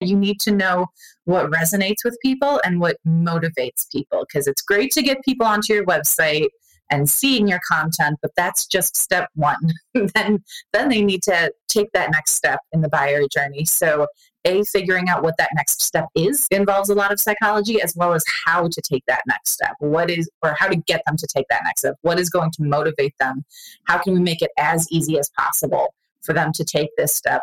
You 0.00 0.16
need 0.16 0.40
to 0.40 0.50
know 0.50 0.86
what 1.24 1.50
resonates 1.50 2.04
with 2.04 2.16
people 2.22 2.60
and 2.64 2.80
what 2.80 2.96
motivates 3.06 3.90
people 3.92 4.24
because 4.26 4.46
it's 4.46 4.62
great 4.62 4.90
to 4.92 5.02
get 5.02 5.22
people 5.24 5.46
onto 5.46 5.74
your 5.74 5.84
website 5.84 6.48
and 6.90 7.08
seeing 7.08 7.46
your 7.46 7.60
content, 7.70 8.18
but 8.20 8.32
that's 8.36 8.66
just 8.66 8.96
step 8.96 9.28
one. 9.34 9.72
then 10.14 10.42
then 10.72 10.88
they 10.88 11.02
need 11.02 11.22
to 11.24 11.52
take 11.68 11.88
that 11.94 12.10
next 12.10 12.32
step 12.32 12.60
in 12.72 12.80
the 12.80 12.88
buyer 12.88 13.22
journey. 13.32 13.64
So 13.64 14.06
a 14.44 14.62
figuring 14.64 15.08
out 15.08 15.22
what 15.22 15.36
that 15.38 15.50
next 15.54 15.82
step 15.82 16.06
is 16.14 16.46
involves 16.50 16.88
a 16.88 16.94
lot 16.94 17.12
of 17.12 17.20
psychology 17.20 17.80
as 17.82 17.94
well 17.96 18.14
as 18.14 18.24
how 18.46 18.68
to 18.68 18.80
take 18.80 19.04
that 19.06 19.22
next 19.26 19.50
step 19.50 19.74
what 19.80 20.10
is 20.10 20.30
or 20.42 20.54
how 20.58 20.66
to 20.66 20.76
get 20.76 21.02
them 21.06 21.16
to 21.16 21.26
take 21.26 21.46
that 21.50 21.60
next 21.64 21.80
step 21.80 21.94
what 22.02 22.18
is 22.18 22.30
going 22.30 22.50
to 22.50 22.62
motivate 22.62 23.14
them 23.20 23.44
how 23.84 23.98
can 23.98 24.14
we 24.14 24.20
make 24.20 24.40
it 24.40 24.50
as 24.58 24.86
easy 24.90 25.18
as 25.18 25.30
possible 25.38 25.94
for 26.22 26.32
them 26.32 26.52
to 26.52 26.64
take 26.64 26.90
this 26.96 27.14
step 27.14 27.42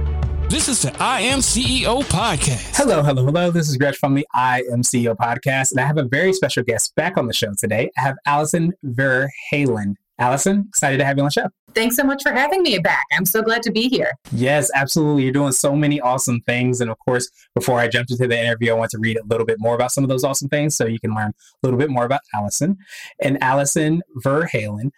This 0.51 0.67
is 0.67 0.81
the 0.81 0.93
I 1.01 1.21
Am 1.21 1.39
CEO 1.39 2.01
podcast. 2.09 2.75
Hello, 2.75 3.01
hello, 3.01 3.23
hello. 3.23 3.51
This 3.51 3.69
is 3.69 3.77
Gresh 3.77 3.95
from 3.95 4.15
the 4.15 4.27
I 4.33 4.63
Am 4.69 4.81
CEO 4.81 5.15
podcast, 5.15 5.71
and 5.71 5.79
I 5.79 5.85
have 5.85 5.97
a 5.97 6.03
very 6.03 6.33
special 6.33 6.61
guest 6.61 6.93
back 6.95 7.15
on 7.15 7.27
the 7.27 7.33
show 7.33 7.53
today. 7.57 7.89
I 7.97 8.01
have 8.01 8.17
Alison 8.25 8.73
Verhalen. 8.85 9.95
Alison, 10.19 10.65
excited 10.67 10.97
to 10.97 11.05
have 11.05 11.15
you 11.15 11.23
on 11.23 11.27
the 11.27 11.31
show. 11.31 11.47
Thanks 11.73 11.95
so 11.95 12.03
much 12.03 12.21
for 12.21 12.33
having 12.33 12.63
me 12.63 12.77
back. 12.79 13.05
I'm 13.13 13.23
so 13.23 13.41
glad 13.41 13.63
to 13.63 13.71
be 13.71 13.87
here. 13.87 14.11
Yes, 14.33 14.69
absolutely. 14.75 15.23
You're 15.23 15.31
doing 15.31 15.53
so 15.53 15.73
many 15.73 16.01
awesome 16.01 16.41
things. 16.41 16.81
And 16.81 16.91
of 16.91 16.99
course, 16.99 17.31
before 17.55 17.79
I 17.79 17.87
jumped 17.87 18.11
into 18.11 18.27
the 18.27 18.37
interview, 18.37 18.71
I 18.71 18.73
want 18.73 18.91
to 18.91 18.99
read 18.99 19.15
a 19.15 19.23
little 19.23 19.45
bit 19.45 19.55
more 19.57 19.73
about 19.73 19.93
some 19.93 20.03
of 20.03 20.09
those 20.09 20.25
awesome 20.25 20.49
things 20.49 20.75
so 20.75 20.85
you 20.85 20.99
can 20.99 21.15
learn 21.15 21.29
a 21.29 21.33
little 21.63 21.79
bit 21.79 21.89
more 21.89 22.03
about 22.03 22.21
Alison. 22.35 22.75
And 23.23 23.41
Alison 23.41 24.01
Verhalen 24.21 24.91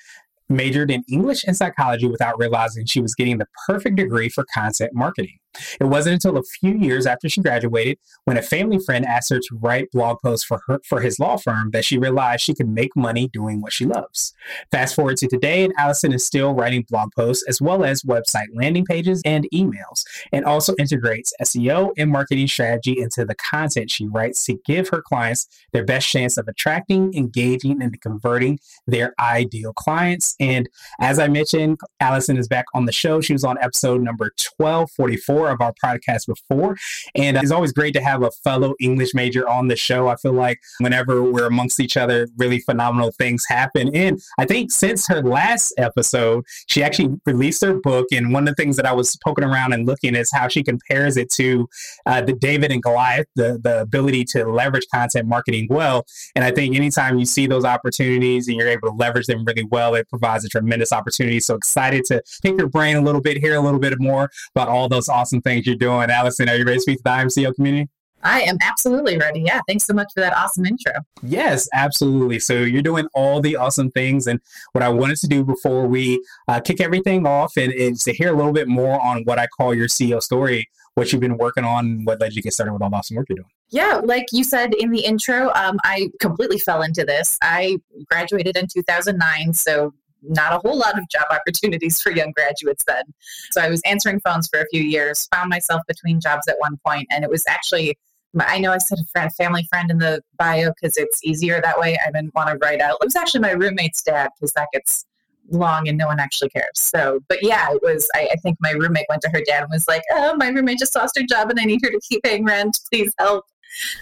majored 0.49 0.89
in 0.89 1.03
English 1.07 1.43
and 1.43 1.55
psychology 1.55 2.07
without 2.07 2.39
realizing 2.39 2.87
she 2.87 3.01
was 3.01 3.13
getting 3.13 3.37
the 3.37 3.47
perfect 3.67 3.97
degree 3.97 4.29
for 4.29 4.45
content 4.51 4.93
marketing. 4.95 5.37
It 5.79 5.85
wasn't 5.85 6.15
until 6.15 6.37
a 6.37 6.43
few 6.43 6.75
years 6.75 7.05
after 7.05 7.29
she 7.29 7.41
graduated, 7.41 7.97
when 8.25 8.37
a 8.37 8.41
family 8.41 8.79
friend 8.79 9.05
asked 9.05 9.29
her 9.29 9.39
to 9.39 9.57
write 9.59 9.91
blog 9.91 10.17
posts 10.23 10.45
for 10.45 10.61
her 10.67 10.79
for 10.87 11.01
his 11.01 11.19
law 11.19 11.37
firm, 11.37 11.71
that 11.71 11.85
she 11.85 11.97
realized 11.97 12.43
she 12.43 12.53
could 12.53 12.69
make 12.69 12.95
money 12.95 13.27
doing 13.27 13.61
what 13.61 13.73
she 13.73 13.85
loves. 13.85 14.33
Fast 14.71 14.95
forward 14.95 15.17
to 15.17 15.27
today, 15.27 15.63
and 15.63 15.73
Alison 15.77 16.13
is 16.13 16.25
still 16.25 16.53
writing 16.53 16.85
blog 16.89 17.09
posts 17.15 17.43
as 17.47 17.61
well 17.61 17.83
as 17.83 18.03
website 18.03 18.47
landing 18.53 18.85
pages 18.85 19.21
and 19.25 19.47
emails, 19.53 20.03
and 20.31 20.45
also 20.45 20.73
integrates 20.79 21.33
SEO 21.41 21.91
and 21.97 22.11
marketing 22.11 22.47
strategy 22.47 22.99
into 22.99 23.25
the 23.25 23.35
content 23.35 23.91
she 23.91 24.07
writes 24.07 24.45
to 24.45 24.57
give 24.65 24.89
her 24.89 25.01
clients 25.01 25.47
their 25.71 25.85
best 25.85 26.07
chance 26.07 26.37
of 26.37 26.47
attracting, 26.47 27.13
engaging, 27.13 27.81
and 27.81 27.99
converting 28.01 28.59
their 28.87 29.13
ideal 29.19 29.73
clients. 29.73 30.35
And 30.39 30.69
as 30.99 31.19
I 31.19 31.27
mentioned, 31.27 31.79
Alison 31.99 32.37
is 32.37 32.47
back 32.47 32.65
on 32.73 32.85
the 32.85 32.91
show. 32.91 33.21
She 33.21 33.33
was 33.33 33.43
on 33.43 33.57
episode 33.59 34.01
number 34.01 34.31
1244 34.57 35.42
of 35.49 35.61
our 35.61 35.73
podcast 35.83 36.27
before. 36.27 36.77
And 37.15 37.37
it's 37.37 37.51
always 37.51 37.71
great 37.71 37.93
to 37.93 38.03
have 38.03 38.23
a 38.23 38.31
fellow 38.43 38.75
English 38.79 39.13
major 39.13 39.47
on 39.47 39.67
the 39.67 39.75
show. 39.75 40.07
I 40.07 40.15
feel 40.15 40.33
like 40.33 40.59
whenever 40.79 41.23
we're 41.23 41.47
amongst 41.47 41.79
each 41.79 41.97
other, 41.97 42.27
really 42.37 42.59
phenomenal 42.59 43.11
things 43.11 43.45
happen. 43.47 43.93
And 43.95 44.19
I 44.37 44.45
think 44.45 44.71
since 44.71 45.07
her 45.07 45.21
last 45.21 45.73
episode, 45.77 46.45
she 46.67 46.83
actually 46.83 47.15
released 47.25 47.63
her 47.63 47.73
book. 47.73 48.07
And 48.11 48.33
one 48.33 48.47
of 48.47 48.55
the 48.55 48.61
things 48.61 48.75
that 48.77 48.85
I 48.85 48.93
was 48.93 49.17
poking 49.23 49.45
around 49.45 49.73
and 49.73 49.85
looking 49.85 50.15
is 50.15 50.29
how 50.31 50.47
she 50.47 50.63
compares 50.63 51.17
it 51.17 51.29
to 51.31 51.67
uh, 52.05 52.21
the 52.21 52.33
David 52.33 52.71
and 52.71 52.81
Goliath, 52.81 53.27
the, 53.35 53.59
the 53.61 53.81
ability 53.81 54.25
to 54.25 54.45
leverage 54.45 54.85
content 54.93 55.27
marketing 55.27 55.67
well. 55.69 56.05
And 56.35 56.43
I 56.43 56.51
think 56.51 56.75
anytime 56.75 57.19
you 57.19 57.25
see 57.25 57.47
those 57.47 57.65
opportunities 57.65 58.47
and 58.47 58.57
you're 58.57 58.67
able 58.67 58.89
to 58.89 58.95
leverage 58.95 59.27
them 59.27 59.45
really 59.45 59.63
well, 59.63 59.95
it 59.95 60.09
provides 60.09 60.45
a 60.45 60.49
tremendous 60.49 60.91
opportunity. 60.91 61.39
So 61.39 61.55
excited 61.55 62.05
to 62.05 62.21
pick 62.41 62.57
your 62.57 62.67
brain 62.67 62.95
a 62.95 63.01
little 63.01 63.21
bit, 63.21 63.37
hear 63.37 63.55
a 63.55 63.61
little 63.61 63.79
bit 63.79 63.93
more 63.99 64.29
about 64.55 64.67
all 64.67 64.89
those 64.89 65.09
awesome 65.09 65.32
awesome 65.33 65.41
things 65.41 65.65
you're 65.65 65.75
doing. 65.75 66.11
Alison, 66.11 66.47
are 66.47 66.55
you 66.55 66.63
ready 66.63 66.77
to 66.77 66.81
speak 66.81 66.97
to 66.97 67.03
the 67.03 67.09
I 67.09 67.21
Am 67.21 67.27
CEO 67.27 67.55
community? 67.55 67.89
I 68.25 68.41
am 68.41 68.57
absolutely 68.61 69.17
ready. 69.17 69.41
Yeah. 69.41 69.59
Thanks 69.67 69.83
so 69.83 69.93
much 69.93 70.07
for 70.13 70.21
that 70.21 70.37
awesome 70.37 70.65
intro. 70.65 70.93
Yes, 71.23 71.67
absolutely. 71.73 72.39
So 72.39 72.53
you're 72.53 72.83
doing 72.83 73.07
all 73.13 73.41
the 73.41 73.57
awesome 73.57 73.91
things. 73.91 74.27
And 74.27 74.39
what 74.71 74.83
I 74.83 74.89
wanted 74.89 75.17
to 75.17 75.27
do 75.27 75.43
before 75.43 75.87
we 75.87 76.23
uh, 76.47 76.61
kick 76.61 76.79
everything 76.79 77.25
off 77.25 77.57
and 77.57 77.73
is 77.73 78.03
to 78.03 78.13
hear 78.13 78.33
a 78.33 78.37
little 78.37 78.53
bit 78.53 78.67
more 78.67 79.01
on 79.01 79.23
what 79.23 79.39
I 79.39 79.47
call 79.47 79.73
your 79.73 79.87
CEO 79.87 80.21
story, 80.21 80.69
what 80.93 81.11
you've 81.11 81.19
been 81.19 81.37
working 81.37 81.65
on, 81.65 82.05
what 82.05 82.21
led 82.21 82.31
you 82.31 82.41
to 82.41 82.43
get 82.43 82.53
started 82.53 82.71
with 82.71 82.81
all 82.81 82.89
the 82.89 82.95
awesome 82.95 83.17
work 83.17 83.25
you're 83.27 83.37
doing. 83.37 83.49
Yeah, 83.71 83.99
like 84.03 84.27
you 84.31 84.43
said 84.43 84.73
in 84.75 84.91
the 84.91 85.03
intro, 85.03 85.51
um, 85.55 85.79
I 85.83 86.09
completely 86.21 86.59
fell 86.59 86.83
into 86.83 87.03
this. 87.03 87.37
I 87.41 87.79
graduated 88.09 88.55
in 88.55 88.67
2009, 88.67 89.53
so 89.53 89.93
not 90.23 90.53
a 90.53 90.59
whole 90.59 90.77
lot 90.77 90.97
of 90.97 91.07
job 91.09 91.25
opportunities 91.29 92.01
for 92.01 92.11
young 92.11 92.31
graduates 92.31 92.83
then. 92.85 93.03
So 93.51 93.61
I 93.61 93.69
was 93.69 93.81
answering 93.85 94.19
phones 94.21 94.47
for 94.47 94.59
a 94.59 94.67
few 94.71 94.81
years, 94.81 95.27
found 95.33 95.49
myself 95.49 95.81
between 95.87 96.19
jobs 96.21 96.47
at 96.47 96.55
one 96.59 96.77
point, 96.85 97.07
and 97.11 97.23
it 97.23 97.29
was 97.29 97.43
actually 97.47 97.97
I 98.39 98.57
know 98.57 98.71
I 98.71 98.79
said 98.79 98.97
a 98.99 99.05
friend, 99.11 99.31
family 99.35 99.67
friend 99.69 99.91
in 99.91 99.99
the 99.99 100.21
bio 100.39 100.71
because 100.71 100.97
it's 100.97 101.23
easier 101.23 101.61
that 101.61 101.79
way. 101.79 101.97
I 102.03 102.11
didn't 102.11 102.33
want 102.33 102.49
to 102.49 102.57
write 102.57 102.81
out. 102.81 102.97
It 102.99 103.05
was 103.05 103.15
actually 103.15 103.41
my 103.41 103.51
roommate's 103.51 104.01
dad 104.01 104.29
because 104.35 104.51
that 104.53 104.69
gets 104.73 105.05
long 105.51 105.87
and 105.87 105.97
no 105.97 106.07
one 106.07 106.19
actually 106.19 106.49
cares. 106.49 106.79
So, 106.79 107.19
but 107.27 107.39
yeah, 107.41 107.67
it 107.71 107.79
was. 107.83 108.07
I, 108.15 108.29
I, 108.31 108.35
think 108.37 108.57
my 108.59 108.71
roommate 108.71 109.05
went 109.09 109.21
to 109.23 109.29
her 109.29 109.41
dad 109.45 109.63
and 109.63 109.71
was 109.71 109.87
like, 109.87 110.01
"Oh, 110.13 110.35
my 110.35 110.47
roommate 110.47 110.79
just 110.79 110.95
lost 110.95 111.17
her 111.17 111.25
job 111.25 111.49
and 111.49 111.59
I 111.59 111.63
need 111.65 111.81
her 111.83 111.91
to 111.91 111.99
keep 112.07 112.23
paying 112.23 112.45
rent. 112.45 112.79
Please 112.91 113.13
help." 113.19 113.45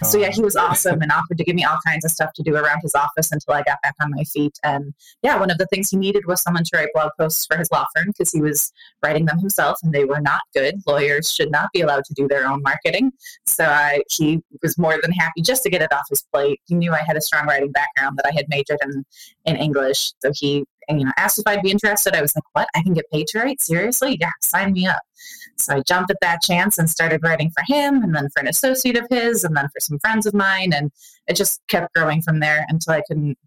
So 0.02 0.18
yeah, 0.18 0.30
he 0.30 0.42
was 0.42 0.56
um, 0.56 0.70
awesome 0.70 1.00
and 1.02 1.12
offered 1.12 1.38
to 1.38 1.44
give 1.44 1.54
me 1.54 1.64
all 1.64 1.78
kinds 1.86 2.04
of 2.04 2.10
stuff 2.10 2.32
to 2.34 2.42
do 2.42 2.56
around 2.56 2.80
his 2.82 2.94
office 2.94 3.32
until 3.32 3.54
I 3.54 3.62
got 3.62 3.80
back 3.82 3.94
on 4.00 4.10
my 4.10 4.24
feet. 4.24 4.58
And 4.64 4.94
yeah, 5.22 5.38
one 5.38 5.50
of 5.50 5.58
the 5.58 5.66
things 5.66 5.90
he 5.90 5.96
needed 5.96 6.26
was 6.26 6.42
someone 6.42 6.64
to 6.64 6.76
write 6.76 6.88
blog 6.94 7.10
posts 7.18 7.46
for 7.46 7.56
his 7.56 7.70
law 7.70 7.86
firm 7.94 8.06
because 8.08 8.32
he 8.32 8.40
was 8.40 8.72
writing 9.02 9.26
them 9.26 9.38
himself 9.38 9.78
and 9.82 9.92
they 9.92 10.04
were 10.04 10.20
not 10.20 10.42
good. 10.54 10.76
Lawyers 10.86 11.32
should 11.32 11.50
not 11.50 11.70
be 11.72 11.80
allowed 11.80 12.04
to 12.04 12.14
do 12.14 12.28
their 12.28 12.46
own 12.46 12.62
marketing. 12.62 13.12
So 13.46 13.64
I, 13.64 14.02
he 14.10 14.42
was 14.62 14.78
more 14.78 14.98
than 15.02 15.12
happy 15.12 15.42
just 15.42 15.62
to 15.64 15.70
get 15.70 15.82
it 15.82 15.92
off 15.92 16.06
his 16.08 16.24
plate. 16.32 16.60
He 16.66 16.74
knew 16.74 16.92
I 16.92 17.02
had 17.06 17.16
a 17.16 17.20
strong 17.20 17.46
writing 17.46 17.72
background 17.72 18.18
that 18.18 18.26
I 18.26 18.32
had 18.34 18.46
majored 18.48 18.78
in 18.82 19.04
in 19.44 19.56
English. 19.56 20.12
So 20.20 20.30
he 20.34 20.64
and, 20.88 21.00
you 21.00 21.06
know 21.06 21.12
asked 21.16 21.38
if 21.38 21.46
I'd 21.46 21.62
be 21.62 21.70
interested. 21.70 22.14
I 22.14 22.22
was 22.22 22.34
like, 22.36 22.44
"What? 22.52 22.68
I 22.74 22.82
can 22.82 22.94
get 22.94 23.10
paid 23.10 23.26
to 23.28 23.38
write? 23.38 23.60
Seriously? 23.60 24.18
Yeah, 24.20 24.30
sign 24.40 24.72
me 24.72 24.86
up." 24.86 25.02
So 25.56 25.76
I 25.76 25.80
jumped 25.86 26.10
at 26.10 26.18
that 26.20 26.42
chance 26.42 26.78
and 26.78 26.88
started 26.88 27.22
writing 27.22 27.50
for 27.50 27.62
him 27.72 28.02
and 28.02 28.14
then 28.14 28.28
for 28.30 28.40
an 28.40 28.48
associate 28.48 28.98
of 28.98 29.06
his 29.10 29.44
and 29.44 29.56
then 29.56 29.68
for 29.68 29.80
some 29.80 29.98
friends 29.98 30.26
of 30.26 30.34
mine 30.34 30.72
and 30.72 30.90
it 31.28 31.36
just 31.36 31.60
kept 31.68 31.94
growing 31.94 32.22
from 32.22 32.40
there 32.40 32.66
until 32.68 32.94
I 32.94 33.02
couldn't 33.06 33.38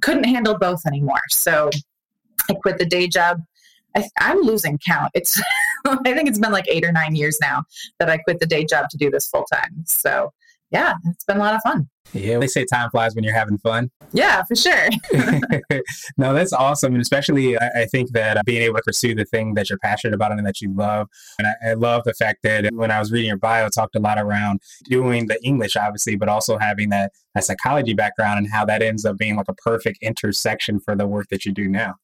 couldn't 0.00 0.24
handle 0.24 0.58
both 0.58 0.86
anymore. 0.86 1.20
So 1.30 1.70
I 2.48 2.54
quit 2.54 2.78
the 2.78 2.86
day 2.86 3.06
job. 3.06 3.42
I, 3.96 4.08
am 4.20 4.40
losing 4.40 4.78
count. 4.78 5.10
It's 5.14 5.40
I 5.86 5.96
think 6.14 6.28
it's 6.28 6.38
been 6.38 6.52
like 6.52 6.68
eight 6.68 6.84
or 6.84 6.92
nine 6.92 7.14
years 7.14 7.38
now 7.40 7.64
that 7.98 8.10
I 8.10 8.18
quit 8.18 8.40
the 8.40 8.46
day 8.46 8.64
job 8.64 8.88
to 8.90 8.96
do 8.96 9.10
this 9.10 9.28
full 9.28 9.44
time. 9.52 9.84
So 9.86 10.32
yeah, 10.70 10.94
it's 11.06 11.24
been 11.24 11.36
a 11.36 11.40
lot 11.40 11.54
of 11.54 11.60
fun. 11.62 11.88
Yeah, 12.12 12.38
they 12.38 12.46
say 12.46 12.64
time 12.64 12.90
flies 12.90 13.14
when 13.14 13.24
you're 13.24 13.34
having 13.34 13.58
fun. 13.58 13.90
Yeah, 14.12 14.42
for 14.42 14.56
sure. 14.56 14.88
no, 16.16 16.34
that's 16.34 16.52
awesome. 16.52 16.94
And 16.94 17.00
especially, 17.00 17.56
I, 17.56 17.82
I 17.82 17.86
think 17.86 18.10
that 18.10 18.38
uh, 18.38 18.42
being 18.44 18.62
able 18.62 18.78
to 18.78 18.82
pursue 18.82 19.14
the 19.14 19.24
thing 19.24 19.54
that 19.54 19.70
you're 19.70 19.78
passionate 19.78 20.14
about 20.14 20.32
and 20.32 20.44
that 20.44 20.60
you 20.60 20.74
love. 20.74 21.06
And 21.38 21.46
I, 21.46 21.70
I, 21.70 21.72
love 21.74 22.02
the 22.02 22.14
fact 22.14 22.40
that 22.42 22.74
when 22.74 22.90
I 22.90 22.98
was 22.98 23.12
reading 23.12 23.28
your 23.28 23.36
bio, 23.36 23.66
it 23.66 23.72
talked 23.72 23.94
a 23.94 24.00
lot 24.00 24.18
around 24.18 24.62
doing 24.86 25.28
the 25.28 25.38
English, 25.44 25.76
obviously, 25.76 26.16
but 26.16 26.28
also 26.28 26.58
having 26.58 26.88
that, 26.88 27.12
that 27.36 27.44
psychology 27.44 27.94
background 27.94 28.38
and 28.38 28.52
how 28.52 28.64
that 28.64 28.82
ends 28.82 29.04
up 29.04 29.16
being 29.16 29.36
like 29.36 29.48
a 29.48 29.54
perfect 29.54 29.98
intersection 30.02 30.80
for 30.80 30.96
the 30.96 31.06
work 31.06 31.26
that 31.30 31.44
you 31.44 31.52
do 31.52 31.68
now. 31.68 31.94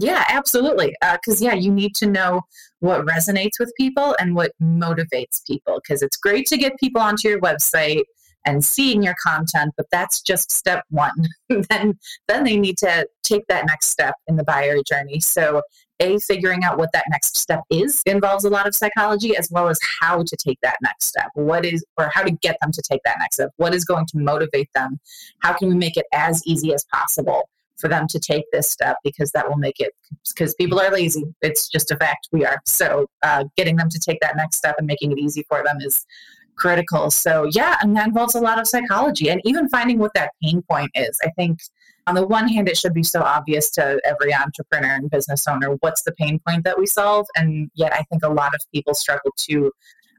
Yeah, 0.00 0.24
absolutely. 0.28 0.94
Because, 1.00 1.42
uh, 1.42 1.46
yeah, 1.46 1.54
you 1.54 1.70
need 1.70 1.94
to 1.96 2.06
know 2.06 2.42
what 2.78 3.04
resonates 3.04 3.58
with 3.60 3.72
people 3.76 4.16
and 4.18 4.34
what 4.34 4.52
motivates 4.60 5.44
people. 5.46 5.80
Because 5.82 6.02
it's 6.02 6.16
great 6.16 6.46
to 6.46 6.56
get 6.56 6.78
people 6.78 7.02
onto 7.02 7.28
your 7.28 7.40
website 7.40 8.04
and 8.46 8.64
seeing 8.64 9.02
your 9.02 9.14
content, 9.22 9.74
but 9.76 9.84
that's 9.92 10.22
just 10.22 10.50
step 10.50 10.84
one. 10.88 11.28
then, 11.68 11.98
then 12.28 12.44
they 12.44 12.56
need 12.56 12.78
to 12.78 13.06
take 13.22 13.46
that 13.48 13.66
next 13.66 13.88
step 13.88 14.14
in 14.26 14.36
the 14.36 14.44
buyer 14.44 14.78
journey. 14.88 15.20
So, 15.20 15.60
a 16.02 16.18
figuring 16.20 16.64
out 16.64 16.78
what 16.78 16.90
that 16.94 17.04
next 17.10 17.36
step 17.36 17.60
is 17.68 18.02
involves 18.06 18.44
a 18.44 18.48
lot 18.48 18.66
of 18.66 18.74
psychology 18.74 19.36
as 19.36 19.50
well 19.50 19.68
as 19.68 19.78
how 20.00 20.22
to 20.22 20.36
take 20.36 20.58
that 20.62 20.76
next 20.80 21.04
step 21.04 21.28
what 21.34 21.66
is 21.66 21.84
or 21.98 22.10
how 22.14 22.22
to 22.22 22.30
get 22.30 22.56
them 22.62 22.72
to 22.72 22.80
take 22.80 23.02
that 23.04 23.16
next 23.20 23.34
step 23.36 23.50
what 23.58 23.74
is 23.74 23.84
going 23.84 24.06
to 24.06 24.16
motivate 24.16 24.70
them 24.74 24.98
how 25.40 25.52
can 25.52 25.68
we 25.68 25.74
make 25.74 25.98
it 25.98 26.06
as 26.14 26.42
easy 26.46 26.72
as 26.72 26.86
possible 26.90 27.50
for 27.80 27.88
them 27.88 28.06
to 28.08 28.18
take 28.18 28.44
this 28.52 28.70
step 28.70 28.96
because 29.02 29.30
that 29.32 29.48
will 29.48 29.56
make 29.56 29.80
it 29.80 29.92
because 30.28 30.54
people 30.54 30.78
are 30.78 30.90
lazy 30.90 31.24
it's 31.40 31.68
just 31.68 31.90
a 31.90 31.96
fact 31.96 32.28
we 32.32 32.44
are 32.44 32.58
so 32.66 33.06
uh, 33.22 33.44
getting 33.56 33.76
them 33.76 33.88
to 33.88 33.98
take 33.98 34.18
that 34.20 34.36
next 34.36 34.56
step 34.56 34.74
and 34.78 34.86
making 34.86 35.10
it 35.12 35.18
easy 35.18 35.44
for 35.48 35.62
them 35.64 35.78
is 35.80 36.04
critical. 36.60 37.10
So, 37.10 37.48
yeah, 37.52 37.78
and 37.80 37.96
that 37.96 38.06
involves 38.06 38.36
a 38.36 38.40
lot 38.40 38.60
of 38.60 38.68
psychology 38.68 39.30
and 39.30 39.40
even 39.44 39.68
finding 39.68 39.98
what 39.98 40.12
that 40.14 40.32
pain 40.42 40.62
point 40.70 40.90
is. 40.94 41.18
I 41.24 41.30
think 41.30 41.58
on 42.06 42.14
the 42.14 42.26
one 42.26 42.48
hand, 42.48 42.68
it 42.68 42.76
should 42.76 42.94
be 42.94 43.02
so 43.02 43.22
obvious 43.22 43.70
to 43.72 44.00
every 44.04 44.34
entrepreneur 44.34 44.94
and 44.94 45.10
business 45.10 45.46
owner 45.48 45.76
what's 45.80 46.02
the 46.02 46.12
pain 46.12 46.38
point 46.46 46.64
that 46.64 46.78
we 46.78 46.86
solve. 46.86 47.26
And 47.36 47.70
yet, 47.74 47.92
I 47.92 48.02
think 48.10 48.22
a 48.22 48.28
lot 48.28 48.54
of 48.54 48.60
people 48.72 48.94
struggle 48.94 49.32
to 49.48 49.72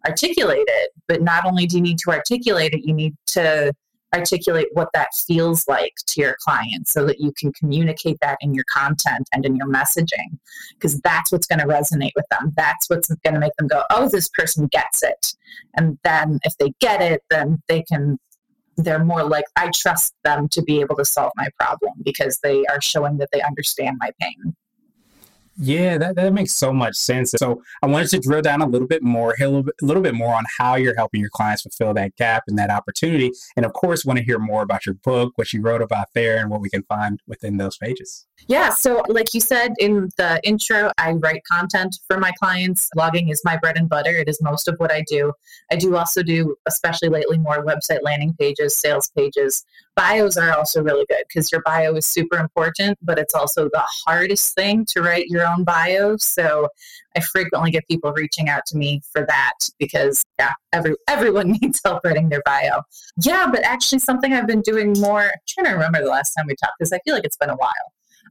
articulate 0.07 0.66
it. 0.68 0.92
But 1.07 1.22
not 1.22 1.46
only 1.46 1.66
do 1.68 1.78
you 1.78 1.81
need 1.81 2.00
to 2.00 2.12
articulate 2.12 2.74
it, 2.74 2.81
you 2.84 2.94
need 2.94 3.16
to 3.28 3.74
articulate 4.13 4.68
what 4.74 4.90
that 4.94 5.10
feels 5.13 5.68
like 5.68 5.94
to 6.08 6.22
your 6.22 6.36
clients 6.44 6.92
so 6.92 7.06
that 7.06 7.19
you 7.19 7.34
can 7.38 7.52
communicate 7.54 8.18
that 8.22 8.38
in 8.42 8.54
your 8.54 8.66
content 8.72 9.28
and 9.34 9.46
in 9.46 9.56
your 9.56 9.68
messaging 9.68 10.38
because 10.74 11.00
that's 11.02 11.31
what's 11.31 11.48
going 11.48 11.60
to 11.60 11.66
resonate 11.66 12.12
with 12.16 12.25
them. 12.31 12.54
That's 12.56 12.90
what's 12.90 13.13
going 13.24 13.34
to 13.34 13.40
make 13.40 13.54
them 13.58 13.68
go 13.68 13.84
oh 13.90 14.10
this 14.10 14.30
person 14.30 14.68
gets 14.68 15.04
it. 15.04 15.34
And 15.75 15.98
then 16.04 16.40
if 16.44 16.58
they 16.58 16.74
get 16.80 17.02
it 17.02 17.22
then 17.30 17.62
they 17.68 17.84
can 17.84 18.18
they're 18.78 19.04
more 19.04 19.24
like 19.24 19.46
i 19.58 19.69
trust 19.75 20.14
them 20.24 20.48
to 20.48 20.62
be 20.62 20.80
able 20.80 20.96
to 20.96 21.06
solve 21.06 21.31
my 21.36 21.48
problem 21.60 21.92
because 22.04 22.40
they 22.42 22.66
are 22.68 22.81
showing 22.81 23.18
that 23.18 23.30
they 23.31 23.42
understand 23.42 23.98
my 24.00 24.12
pain 24.19 24.56
yeah, 25.57 25.98
that, 25.98 26.15
that 26.15 26.33
makes 26.33 26.53
so 26.53 26.71
much 26.71 26.95
sense. 26.95 27.31
So 27.38 27.62
I 27.83 27.88
wanted 27.88 28.09
to 28.09 28.19
drill 28.19 28.42
down 28.42 28.62
a 28.62 28.68
little 28.68 28.88
bit 28.88 29.03
more, 29.03 29.36
a 29.39 29.48
little, 29.48 29.71
a 29.81 29.86
little 29.86 30.03
bit 30.03 30.15
more 30.15 30.33
on 30.36 30.45
how 30.57 30.75
you're 30.75 30.95
helping 30.95 31.21
your 31.21 31.30
clients 31.30 31.62
fulfill 31.63 31.94
that 31.95 32.15
gap 32.15 32.44
and 32.48 32.57
that 32.57 32.69
opportunity. 32.69 33.31
And 33.56 33.65
of 33.65 33.74
course, 33.74 34.06
want 34.06 34.19
to 34.19 34.25
hear 34.25 34.39
more 34.39 34.63
about 34.63 34.86
your 34.86 34.95
book, 34.95 35.33
what 35.36 35.53
you 35.53 35.62
wrote 35.62 35.81
about 35.81 36.07
there, 36.13 36.38
and 36.38 36.50
what 36.50 36.62
we 36.62 36.69
can 36.69 36.83
find 36.83 37.19
within 37.27 37.57
those 37.57 37.77
pages. 37.77 38.27
Yeah, 38.48 38.69
so 38.69 39.03
like 39.07 39.33
you 39.33 39.42
said 39.42 39.74
in 39.80 40.09
the 40.18 40.39
intro, 40.44 40.92
I 40.98 41.12
write 41.12 41.44
content 41.50 41.95
for 42.07 42.18
my 42.18 42.31
clients. 42.39 42.89
Blogging 42.95 43.31
is 43.31 43.42
my 43.45 43.57
bread 43.57 43.77
and 43.77 43.88
butter. 43.88 44.12
It 44.12 44.27
is 44.27 44.42
most 44.42 44.68
of 44.68 44.75
what 44.77 44.92
I 44.92 45.04
do. 45.07 45.33
I 45.71 45.75
do 45.75 45.95
also 45.95 46.24
do, 46.24 46.56
especially 46.68 47.09
lately, 47.09 47.38
more 47.38 47.63
website 47.63 48.00
landing 48.01 48.33
pages, 48.39 48.75
sales 48.75 49.12
pages. 49.15 49.63
Bios 49.95 50.38
are 50.38 50.57
also 50.57 50.81
really 50.81 51.06
good 51.09 51.24
because 51.27 51.51
your 51.51 51.62
bio 51.63 51.94
is 51.95 52.06
super 52.06 52.38
important, 52.38 52.97
but 53.01 53.19
it's 53.19 53.36
also 53.36 53.65
the 53.65 53.83
hardest 54.06 54.56
thing 54.56 54.86
to 54.86 55.01
write 55.01 55.27
your 55.27 55.41
own 55.48 55.64
bio. 55.64 56.18
So 56.18 56.70
I 57.16 57.22
frequently 57.22 57.72
get 57.72 57.88
people 57.88 58.12
reaching 58.14 58.50
out 58.50 58.66
to 58.68 58.78
me 58.78 59.02
for 59.12 59.26
that 59.28 59.54
because 59.80 60.24
yeah, 60.40 60.54
every 60.74 60.96
everyone 61.08 61.52
needs 61.62 61.82
help 61.84 62.04
writing 62.04 62.30
their 62.30 62.42
bio. 62.46 62.82
Yeah, 63.18 63.48
but 63.52 63.64
actually 63.64 64.00
something 64.00 64.34
I've 64.34 64.48
been 64.48 64.62
doing 64.62 64.94
more. 65.00 65.24
I'm 65.24 65.32
trying 65.48 65.66
to 65.66 65.74
remember 65.74 66.02
the 66.02 66.10
last 66.10 66.34
time 66.34 66.48
we 66.48 66.56
talked 66.56 66.74
because 66.80 66.94
I 66.94 67.00
feel 67.00 67.14
like 67.14 67.26
it's 67.26 67.38
been 67.38 67.50
a 67.50 67.56
while. 67.56 67.72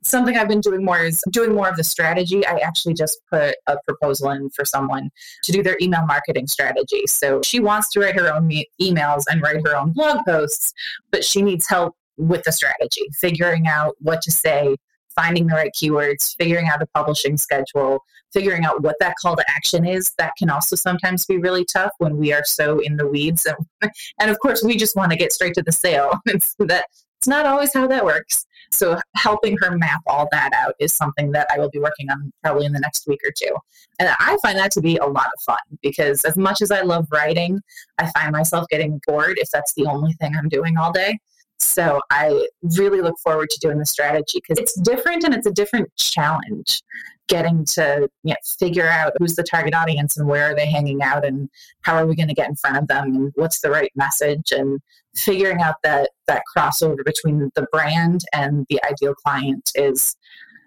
Something 0.03 0.39
I've 0.39 0.49
been 0.49 0.63
doing 0.63 0.83
more 0.83 1.01
is 1.01 1.23
doing 1.31 1.55
more 1.55 1.69
of 1.69 1.77
the 1.77 1.85
strategy. 1.85 2.47
I 2.47 2.57
actually 2.59 2.95
just 2.95 3.21
put 3.31 3.55
a 3.67 3.77
proposal 3.87 4.31
in 4.31 4.49
for 4.51 4.65
someone 4.65 5.11
to 5.45 5.53
do 5.53 5.63
their 5.63 5.77
email 5.79 6.07
marketing 6.07 6.47
strategy. 6.47 7.03
So 7.07 7.43
she 7.45 7.61
wants 7.61 7.91
to 7.91 8.01
write 8.01 8.19
her 8.19 8.33
own 8.33 8.47
me- 8.47 8.71
emails 8.81 9.25
and 9.31 9.43
write 9.43 9.61
her 9.67 9.77
own 9.77 9.93
blog 9.93 10.25
posts, 10.25 10.73
but 11.11 11.23
she 11.23 11.43
needs 11.43 11.69
help 11.69 11.97
with 12.17 12.43
the 12.45 12.53
strategy, 12.53 13.03
figuring 13.19 13.67
out 13.67 13.97
what 13.99 14.23
to 14.23 14.31
say, 14.31 14.77
finding 15.21 15.47
the 15.47 15.55
right 15.55 15.73
keywords, 15.75 16.35
figuring 16.37 16.69
out 16.69 16.83
a 16.83 16.87
publishing 16.87 17.37
schedule, 17.37 18.05
figuring 18.33 18.65
out 18.65 18.83
what 18.83 18.97
that 19.01 19.15
call 19.21 19.37
to 19.37 19.45
action 19.49 19.87
is. 19.87 20.13
That 20.19 20.33
can 20.39 20.51
also 20.51 20.77
sometimes 20.77 21.27
be 21.27 21.39
really 21.39 21.65
tough 21.65 21.93
when 21.99 22.17
we 22.17 22.33
are 22.33 22.45
so 22.45 22.79
in 22.81 22.97
the 22.97 23.07
weeds. 23.07 23.47
And, 23.47 23.91
and 24.21 24.31
of 24.31 24.39
course, 24.41 24.63
we 24.63 24.77
just 24.77 24.97
want 24.97 25.11
to 25.13 25.19
get 25.19 25.33
straight 25.33 25.55
to 25.55 25.63
the 25.63 25.73
sale. 25.73 26.13
It's 26.27 26.55
that 26.61 26.87
it's 27.19 27.29
not 27.29 27.45
always 27.45 27.75
how 27.75 27.87
that 27.89 28.05
works. 28.05 28.47
So 28.73 28.99
helping 29.17 29.59
her 29.61 29.77
map 29.77 30.01
all 30.07 30.29
that 30.31 30.53
out 30.55 30.75
is 30.79 30.93
something 30.93 31.33
that 31.33 31.49
I 31.53 31.59
will 31.59 31.69
be 31.71 31.81
working 31.81 32.09
on 32.09 32.33
probably 32.43 32.65
in 32.65 32.73
the 32.73 32.81
next 32.81 33.07
week 33.07 33.21
or 33.25 33.33
two. 33.37 33.55
And 33.99 34.09
I 34.19 34.39
find 34.43 34.57
that 34.59 34.71
to 34.73 34.81
be 34.81 34.97
a 34.97 35.07
lot 35.07 35.27
of 35.27 35.43
fun 35.45 35.59
because 35.83 36.25
as 36.25 36.39
much 36.39 36.63
as 36.63 36.71
I 36.71 36.81
love 36.83 37.07
writing, 37.13 37.61
I 37.99 38.11
find 38.13 38.33
myself 38.33 38.67
getting 38.71 39.01
bored 39.07 39.39
if 39.39 39.51
that's 39.51 39.75
the 39.75 39.87
only 39.87 40.13
thing 40.15 40.35
I'm 40.35 40.49
doing 40.49 40.79
all 40.79 40.93
day. 40.93 41.19
So 41.61 42.01
I 42.11 42.49
really 42.63 43.01
look 43.01 43.19
forward 43.23 43.51
to 43.51 43.59
doing 43.61 43.79
the 43.79 43.87
strategy 43.87 44.41
because 44.41 44.59
it's 44.59 44.79
different 44.81 45.25
and 45.25 45.35
it's 45.35 45.47
a 45.47 45.53
different 45.53 45.95
challenge 45.97 46.83
getting 47.29 47.65
to 47.65 48.09
you 48.25 48.31
know, 48.31 48.37
figure 48.59 48.89
out 48.89 49.13
who's 49.19 49.37
the 49.37 49.45
target 49.45 49.73
audience 49.73 50.17
and 50.17 50.27
where 50.27 50.51
are 50.51 50.55
they 50.55 50.67
hanging 50.67 51.01
out 51.01 51.25
and 51.25 51.49
how 51.83 51.95
are 51.95 52.07
we 52.07 52.17
going 52.17 52.29
to 52.29 52.35
get 52.35 52.49
in 52.49 52.57
front 52.57 52.77
of 52.77 52.89
them 52.89 53.15
and 53.15 53.33
what's 53.37 53.61
the 53.61 53.71
right 53.71 53.93
message 53.95 54.51
and 54.51 54.81
figuring 55.15 55.61
out 55.61 55.77
that 55.85 56.11
that 56.27 56.43
crossover 56.57 57.05
between 57.05 57.51
the 57.55 57.67
brand 57.71 58.23
and 58.33 58.67
the 58.69 58.81
ideal 58.85 59.15
client 59.15 59.71
is 59.77 60.17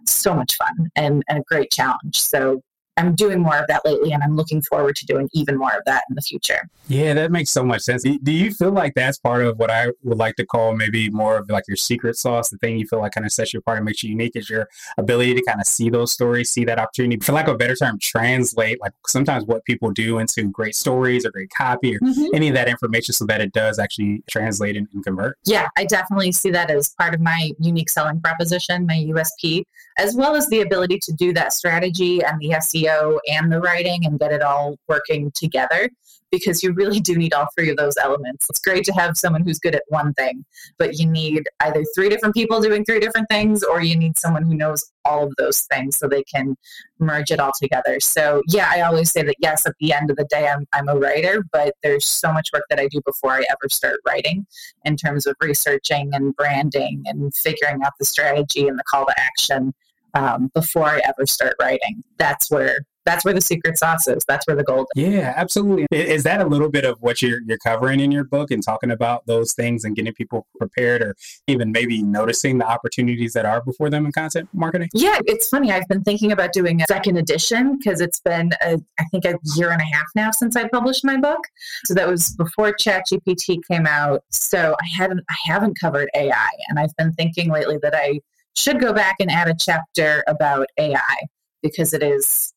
so 0.05 0.33
much 0.33 0.55
fun 0.55 0.89
and, 0.95 1.23
and 1.27 1.39
a 1.39 1.43
great 1.47 1.71
challenge. 1.71 2.21
So 2.21 2.61
I'm 2.97 3.15
doing 3.15 3.39
more 3.39 3.57
of 3.57 3.65
that 3.67 3.83
lately, 3.85 4.11
and 4.11 4.21
I'm 4.21 4.35
looking 4.35 4.61
forward 4.61 4.95
to 4.97 5.05
doing 5.05 5.29
even 5.33 5.57
more 5.57 5.71
of 5.71 5.83
that 5.85 6.03
in 6.09 6.15
the 6.15 6.21
future. 6.21 6.69
Yeah, 6.87 7.13
that 7.15 7.31
makes 7.31 7.49
so 7.49 7.63
much 7.63 7.81
sense. 7.81 8.03
Do 8.03 8.31
you 8.31 8.51
feel 8.51 8.71
like 8.71 8.93
that's 8.93 9.17
part 9.17 9.43
of 9.43 9.57
what 9.57 9.71
I 9.71 9.87
would 10.03 10.17
like 10.17 10.35
to 10.35 10.45
call 10.45 10.75
maybe 10.75 11.09
more 11.09 11.37
of 11.37 11.49
like 11.49 11.63
your 11.67 11.77
secret 11.77 12.17
sauce? 12.17 12.49
The 12.49 12.57
thing 12.57 12.77
you 12.77 12.85
feel 12.85 12.99
like 12.99 13.13
kind 13.13 13.25
of 13.25 13.31
sets 13.31 13.53
you 13.53 13.59
apart 13.59 13.77
and 13.77 13.85
makes 13.85 14.03
you 14.03 14.11
unique 14.11 14.35
is 14.35 14.49
your 14.49 14.69
ability 14.97 15.33
to 15.35 15.43
kind 15.43 15.59
of 15.59 15.65
see 15.65 15.89
those 15.89 16.11
stories, 16.11 16.51
see 16.51 16.65
that 16.65 16.77
opportunity, 16.77 17.19
for 17.19 17.31
lack 17.31 17.47
of 17.47 17.55
a 17.55 17.57
better 17.57 17.75
term, 17.75 17.97
translate 17.99 18.79
like 18.79 18.93
sometimes 19.07 19.45
what 19.45 19.65
people 19.65 19.91
do 19.91 20.19
into 20.19 20.43
great 20.49 20.75
stories 20.75 21.25
or 21.25 21.31
great 21.31 21.49
copy 21.49 21.95
or 21.95 21.99
mm-hmm. 21.99 22.35
any 22.35 22.49
of 22.49 22.53
that 22.53 22.67
information 22.67 23.13
so 23.13 23.25
that 23.25 23.41
it 23.41 23.53
does 23.53 23.79
actually 23.79 24.23
translate 24.29 24.77
and, 24.77 24.87
and 24.93 25.03
convert. 25.03 25.37
Yeah, 25.45 25.69
I 25.77 25.85
definitely 25.85 26.31
see 26.31 26.51
that 26.51 26.69
as 26.69 26.93
part 26.99 27.15
of 27.15 27.21
my 27.21 27.51
unique 27.59 27.89
selling 27.89 28.21
proposition, 28.21 28.85
my 28.85 29.03
USP, 29.09 29.63
as 29.97 30.15
well 30.15 30.35
as 30.35 30.47
the 30.49 30.61
ability 30.61 30.99
to 30.99 31.13
do 31.13 31.33
that 31.33 31.53
strategy 31.53 32.23
and 32.23 32.39
the 32.39 32.49
SEO 32.49 32.82
SEO 32.83 33.19
and 33.27 33.51
the 33.51 33.59
writing 33.59 34.05
and 34.05 34.19
get 34.19 34.31
it 34.31 34.41
all 34.41 34.77
working 34.87 35.31
together 35.33 35.89
because 36.33 36.63
you 36.63 36.73
really 36.73 36.99
do 36.99 37.15
need 37.15 37.31
all 37.31 37.47
three 37.55 37.69
of 37.69 37.77
those 37.77 37.95
elements. 38.01 38.47
It's 38.49 38.59
great 38.59 38.83
to 38.85 38.91
have 38.93 39.15
someone 39.15 39.43
who's 39.43 39.59
good 39.59 39.75
at 39.75 39.83
one 39.89 40.15
thing, 40.15 40.43
but 40.79 40.97
you 40.97 41.05
need 41.05 41.43
either 41.59 41.83
three 41.93 42.09
different 42.09 42.33
people 42.33 42.59
doing 42.59 42.83
three 42.83 42.99
different 42.99 43.27
things 43.29 43.61
or 43.61 43.83
you 43.83 43.95
need 43.95 44.17
someone 44.17 44.43
who 44.43 44.55
knows 44.55 44.83
all 45.05 45.25
of 45.25 45.33
those 45.37 45.61
things 45.61 45.95
so 45.95 46.07
they 46.07 46.23
can 46.23 46.55
merge 46.97 47.29
it 47.29 47.39
all 47.39 47.51
together. 47.61 47.99
So, 47.99 48.41
yeah, 48.47 48.67
I 48.71 48.81
always 48.81 49.11
say 49.11 49.21
that 49.21 49.35
yes, 49.37 49.67
at 49.67 49.75
the 49.79 49.93
end 49.93 50.09
of 50.09 50.17
the 50.17 50.25
day, 50.25 50.47
I'm, 50.47 50.65
I'm 50.73 50.89
a 50.89 50.97
writer, 50.97 51.45
but 51.51 51.75
there's 51.83 52.05
so 52.05 52.33
much 52.33 52.49
work 52.51 52.63
that 52.71 52.79
I 52.79 52.87
do 52.87 52.99
before 53.05 53.33
I 53.33 53.43
ever 53.51 53.69
start 53.69 53.99
writing 54.07 54.47
in 54.85 54.97
terms 54.97 55.27
of 55.27 55.35
researching 55.39 56.09
and 56.13 56.35
branding 56.35 57.03
and 57.05 57.35
figuring 57.35 57.83
out 57.83 57.93
the 57.99 58.05
strategy 58.05 58.67
and 58.67 58.79
the 58.79 58.83
call 58.89 59.05
to 59.05 59.13
action 59.19 59.71
um, 60.13 60.51
before 60.53 60.87
I 60.87 61.01
ever 61.07 61.25
start 61.25 61.55
writing. 61.59 62.03
That's 62.17 62.49
where 62.49 62.79
that's 63.05 63.25
where 63.25 63.33
the 63.33 63.41
secret 63.41 63.77
sauce 63.77 64.07
is. 64.07 64.23
That's 64.27 64.47
where 64.47 64.55
the 64.55 64.63
gold. 64.63 64.87
Is. 64.95 65.03
Yeah, 65.03 65.33
absolutely. 65.35 65.87
Is 65.91 66.23
that 66.23 66.41
a 66.41 66.45
little 66.45 66.69
bit 66.69 66.85
of 66.85 66.97
what 67.01 67.21
you're 67.21 67.41
you're 67.45 67.57
covering 67.57 67.99
in 67.99 68.11
your 68.11 68.23
book 68.23 68.51
and 68.51 68.63
talking 68.63 68.91
about 68.91 69.25
those 69.25 69.53
things 69.53 69.83
and 69.83 69.95
getting 69.95 70.13
people 70.13 70.47
prepared, 70.57 71.01
or 71.01 71.15
even 71.47 71.71
maybe 71.71 72.01
noticing 72.01 72.57
the 72.57 72.65
opportunities 72.65 73.33
that 73.33 73.45
are 73.45 73.61
before 73.61 73.89
them 73.89 74.05
in 74.05 74.11
content 74.11 74.49
marketing? 74.53 74.89
Yeah, 74.93 75.19
it's 75.25 75.49
funny. 75.49 75.71
I've 75.71 75.87
been 75.87 76.03
thinking 76.03 76.31
about 76.31 76.53
doing 76.53 76.81
a 76.81 76.85
second 76.87 77.17
edition 77.17 77.77
because 77.77 78.01
it's 78.01 78.19
been 78.21 78.51
a, 78.61 78.79
I 78.99 79.03
think 79.11 79.25
a 79.25 79.37
year 79.55 79.71
and 79.71 79.81
a 79.81 79.85
half 79.85 80.05
now 80.15 80.31
since 80.31 80.55
I 80.55 80.67
published 80.69 81.03
my 81.03 81.17
book. 81.17 81.41
So 81.85 81.93
that 81.93 82.07
was 82.07 82.29
before 82.35 82.73
ChatGPT 82.73 83.59
came 83.69 83.85
out. 83.85 84.23
So 84.29 84.75
I 84.81 84.87
hadn't 84.95 85.21
I 85.29 85.35
haven't 85.45 85.79
covered 85.79 86.09
AI, 86.15 86.49
and 86.69 86.79
I've 86.79 86.95
been 86.97 87.11
thinking 87.13 87.51
lately 87.51 87.79
that 87.81 87.93
I 87.95 88.21
should 88.55 88.79
go 88.79 88.93
back 88.93 89.15
and 89.19 89.31
add 89.31 89.47
a 89.47 89.55
chapter 89.57 90.23
about 90.27 90.67
AI 90.77 91.27
because 91.61 91.93
it 91.93 92.03
is 92.03 92.53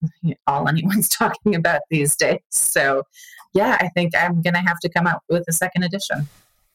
all 0.47 0.69
anyone's 0.69 1.09
talking 1.11 1.55
about 1.55 1.81
these 1.91 2.17
days. 2.17 2.41
So, 2.51 3.03
yeah, 3.55 3.77
I 3.81 3.89
think 3.89 4.13
I'm 4.17 4.43
going 4.43 4.55
to 4.55 4.61
have 4.61 4.79
to 4.81 4.89
come 4.89 5.07
out 5.07 5.23
with 5.29 5.45
a 5.49 5.53
second 5.53 5.85
edition. 5.85 6.29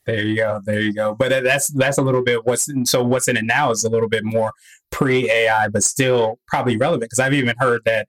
There 0.06 0.26
you 0.26 0.36
go. 0.36 0.62
There 0.66 0.82
you 0.82 0.94
go. 0.94 1.14
But 1.14 1.44
that's 1.44 1.68
that's 1.68 2.00
a 2.00 2.02
little 2.02 2.24
bit 2.24 2.46
what's 2.46 2.68
in, 2.68 2.86
so 2.86 3.04
what's 3.04 3.28
in 3.28 3.38
it 3.38 3.46
now 3.46 3.70
is 3.70 3.84
a 3.84 3.90
little 3.90 4.10
bit 4.10 4.24
more 4.24 4.52
pre 4.90 5.30
AI, 5.30 5.68
but 5.68 5.84
still 5.84 6.40
probably 6.48 6.76
relevant 6.76 7.04
because 7.04 7.20
I've 7.20 7.34
even 7.34 7.56
heard 7.60 7.82
that 7.86 8.08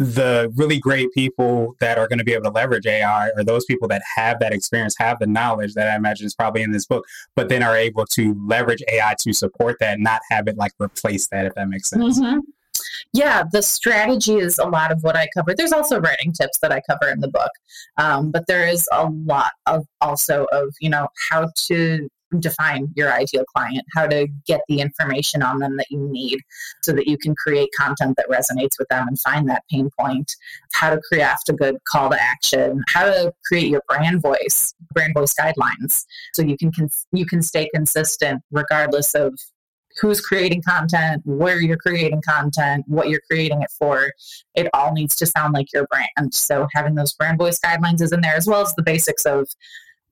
the 0.00 0.50
really 0.56 0.78
great 0.78 1.12
people 1.12 1.76
that 1.78 1.98
are 1.98 2.08
going 2.08 2.18
to 2.18 2.24
be 2.24 2.32
able 2.32 2.44
to 2.44 2.50
leverage 2.50 2.86
AI 2.86 3.28
are 3.36 3.44
those 3.44 3.66
people 3.66 3.86
that 3.86 4.00
have 4.16 4.40
that 4.40 4.50
experience, 4.50 4.94
have 4.98 5.18
the 5.18 5.26
knowledge 5.26 5.74
that 5.74 5.88
I 5.88 5.94
imagine 5.94 6.24
is 6.24 6.34
probably 6.34 6.62
in 6.62 6.72
this 6.72 6.86
book, 6.86 7.04
but 7.36 7.50
then 7.50 7.62
are 7.62 7.76
able 7.76 8.06
to 8.06 8.34
leverage 8.48 8.82
AI 8.90 9.14
to 9.20 9.34
support 9.34 9.76
that, 9.80 10.00
not 10.00 10.22
have 10.30 10.48
it 10.48 10.56
like 10.56 10.72
replace 10.80 11.28
that, 11.28 11.44
if 11.44 11.54
that 11.54 11.68
makes 11.68 11.90
sense. 11.90 12.18
Mm-hmm. 12.18 12.38
Yeah, 13.12 13.44
the 13.52 13.60
strategy 13.60 14.36
is 14.36 14.58
a 14.58 14.66
lot 14.66 14.90
of 14.90 15.02
what 15.02 15.16
I 15.16 15.28
cover. 15.36 15.54
There's 15.54 15.72
also 15.72 16.00
writing 16.00 16.32
tips 16.32 16.58
that 16.60 16.72
I 16.72 16.80
cover 16.88 17.12
in 17.12 17.20
the 17.20 17.28
book, 17.28 17.50
um, 17.98 18.30
but 18.30 18.46
there 18.46 18.66
is 18.66 18.88
a 18.92 19.04
lot 19.04 19.52
of 19.66 19.84
also 20.00 20.46
of 20.50 20.72
you 20.80 20.88
know 20.88 21.08
how 21.28 21.50
to 21.66 22.08
define 22.38 22.88
your 22.94 23.12
ideal 23.12 23.44
client, 23.44 23.84
how 23.94 24.06
to 24.06 24.28
get 24.46 24.60
the 24.68 24.80
information 24.80 25.42
on 25.42 25.58
them 25.58 25.76
that 25.76 25.90
you 25.90 25.98
need 25.98 26.38
so 26.82 26.92
that 26.92 27.08
you 27.08 27.18
can 27.18 27.34
create 27.34 27.68
content 27.76 28.16
that 28.16 28.28
resonates 28.28 28.78
with 28.78 28.88
them 28.88 29.08
and 29.08 29.20
find 29.20 29.48
that 29.48 29.64
pain 29.70 29.90
point, 29.98 30.34
how 30.72 30.90
to 30.90 31.00
craft 31.00 31.48
a 31.48 31.52
good 31.52 31.76
call 31.90 32.10
to 32.10 32.20
action, 32.20 32.82
how 32.88 33.04
to 33.04 33.32
create 33.46 33.68
your 33.68 33.82
brand 33.88 34.22
voice, 34.22 34.74
brand 34.92 35.14
voice 35.14 35.34
guidelines 35.34 36.04
so 36.34 36.42
you 36.42 36.56
can 36.56 36.70
you 37.12 37.26
can 37.26 37.42
stay 37.42 37.68
consistent 37.74 38.42
regardless 38.50 39.14
of 39.14 39.34
who's 40.00 40.20
creating 40.20 40.62
content, 40.62 41.22
where 41.24 41.60
you're 41.60 41.76
creating 41.76 42.22
content, 42.22 42.84
what 42.86 43.08
you're 43.08 43.20
creating 43.28 43.62
it 43.62 43.70
for. 43.76 44.12
It 44.54 44.68
all 44.72 44.92
needs 44.92 45.16
to 45.16 45.26
sound 45.26 45.52
like 45.54 45.72
your 45.72 45.86
brand. 45.88 46.32
So 46.32 46.68
having 46.74 46.94
those 46.94 47.12
brand 47.14 47.38
voice 47.38 47.58
guidelines 47.58 48.00
is 48.00 48.12
in 48.12 48.20
there 48.20 48.36
as 48.36 48.46
well 48.46 48.62
as 48.62 48.74
the 48.74 48.82
basics 48.82 49.26
of 49.26 49.48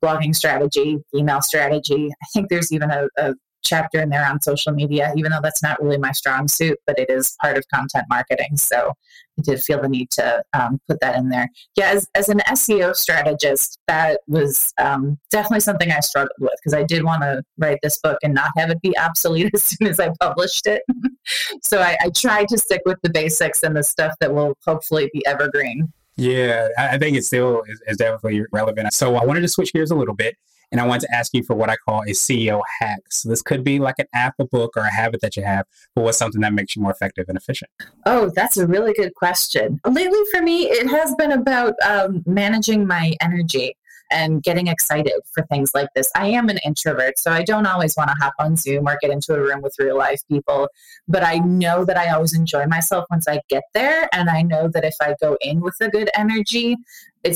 blogging 0.03 0.35
strategy, 0.35 0.99
email 1.15 1.43
strategy. 1.43 2.09
I 2.11 2.27
think 2.33 2.49
there's 2.49 2.73
even 2.73 2.91
a, 2.91 3.09
a 3.17 3.35
chapter 3.65 4.01
in 4.01 4.09
there 4.09 4.27
on 4.27 4.41
social 4.41 4.73
media, 4.73 5.13
even 5.17 5.33
though 5.33 5.41
that's 5.43 5.63
not 5.63 5.83
really 5.83 5.99
my 5.99 6.13
strong 6.13 6.49
suit, 6.49 6.79
but 6.87 6.99
it 6.99 7.11
is 7.11 7.37
part 7.41 7.59
of 7.59 7.65
content 7.73 8.05
marketing. 8.09 8.57
So 8.57 8.93
I 9.39 9.43
did 9.43 9.63
feel 9.63 9.81
the 9.81 9.89
need 9.89 10.11
to 10.13 10.43
um, 10.53 10.81
put 10.89 11.01
that 11.01 11.17
in 11.17 11.29
there. 11.29 11.49
Yeah, 11.77 11.91
as, 11.91 12.09
as 12.15 12.29
an 12.29 12.41
SEO 12.49 12.95
strategist, 12.95 13.79
that 13.87 14.21
was 14.27 14.73
um, 14.79 15.19
definitely 15.31 15.61
something 15.61 15.91
I 15.91 16.01
struggled 16.01 16.33
with 16.41 16.55
because 16.59 16.75
I 16.75 16.85
did 16.85 17.05
want 17.05 17.23
to 17.23 17.43
write 17.59 17.79
this 17.83 17.99
book 17.99 18.19
and 18.23 18.35
not 18.35 18.51
have 18.57 18.71
it 18.71 18.81
be 18.81 18.97
obsolete 18.99 19.51
as 19.55 19.63
soon 19.63 19.89
as 19.89 20.01
I 20.01 20.11
published 20.21 20.67
it. 20.67 20.83
so 21.63 21.81
I, 21.81 21.97
I 22.01 22.11
tried 22.11 22.49
to 22.49 22.59
stick 22.59 22.83
with 22.85 22.99
the 23.03 23.11
basics 23.11 23.63
and 23.63 23.77
the 23.77 23.83
stuff 23.83 24.15
that 24.21 24.35
will 24.35 24.57
hopefully 24.65 25.11
be 25.13 25.25
evergreen. 25.27 25.93
Yeah, 26.19 26.69
I 26.77 26.99
think 26.99 27.17
it 27.17 27.25
still 27.25 27.63
is, 27.63 27.81
is 27.87 27.97
definitely 27.97 28.45
relevant. 28.53 28.93
So 28.93 29.17
I 29.17 29.25
wanted 29.25 29.41
to 29.43 29.49
switch 29.49 29.73
gears 29.73 29.91
a 29.91 29.95
little 29.95 30.15
bit 30.15 30.37
and 30.71 30.81
I 30.81 30.87
want 30.87 31.01
to 31.03 31.15
ask 31.15 31.33
you 31.33 31.43
for 31.43 31.55
what 31.55 31.71
I 31.71 31.77
call 31.77 32.03
a 32.03 32.11
CEO 32.11 32.61
hack. 32.81 33.01
So 33.11 33.29
this 33.29 33.41
could 33.41 33.65
be 33.65 33.79
like 33.79 33.95
an 33.99 34.07
app, 34.13 34.35
a 34.39 34.45
book, 34.45 34.77
or 34.77 34.83
a 34.83 34.93
habit 34.93 35.21
that 35.23 35.37
you 35.37 35.45
have, 35.45 35.65
but 35.95 36.03
what's 36.03 36.19
something 36.19 36.41
that 36.43 36.53
makes 36.53 36.77
you 36.77 36.83
more 36.83 36.91
effective 36.91 37.27
and 37.29 37.39
efficient? 37.39 37.71
Oh, 38.05 38.31
that's 38.35 38.57
a 38.57 38.67
really 38.67 38.93
good 38.93 39.15
question. 39.15 39.81
Lately, 39.87 40.19
for 40.33 40.43
me, 40.43 40.65
it 40.65 40.89
has 40.89 41.15
been 41.15 41.33
about 41.33 41.75
um, 41.87 42.23
managing 42.27 42.87
my 42.87 43.15
energy 43.21 43.77
and 44.11 44.43
getting 44.43 44.67
excited 44.69 45.13
for 45.33 45.45
things 45.47 45.73
like 45.75 45.89
this. 45.95 46.11
I 46.17 46.29
am 46.29 46.49
an 46.49 46.59
introvert, 46.65 47.19
so 47.19 47.31
I 47.31 47.43
don't 47.43 47.67
always 47.67 47.97
want 47.97 48.11
to 48.11 48.17
hop 48.21 48.35
on 48.39 48.57
Zoom 48.57 48.89
or 48.89 48.99
get 49.01 49.11
into 49.11 49.35
a 49.35 49.41
room 49.41 49.63
with 49.63 49.75
real 49.79 49.97
life 49.97 50.21
people, 50.29 50.69
but 51.07 51.23
I 51.23 51.39
know 51.39 51.85
that 51.85 51.97
I 51.97 52.11
always 52.11 52.35
enjoy 52.35 52.67
myself 52.67 53.05
once 53.11 53.29
I 53.29 53.41
get 53.49 53.65
there. 53.75 54.09
And 54.13 54.29
I 54.29 54.43
know 54.43 54.69
that 54.69 54.85
if 54.85 54.95
I 55.01 55.15
go 55.21 55.37
in 55.41 55.61
with 55.61 55.75
a 55.81 55.89
good 55.89 56.11
energy, 56.15 56.77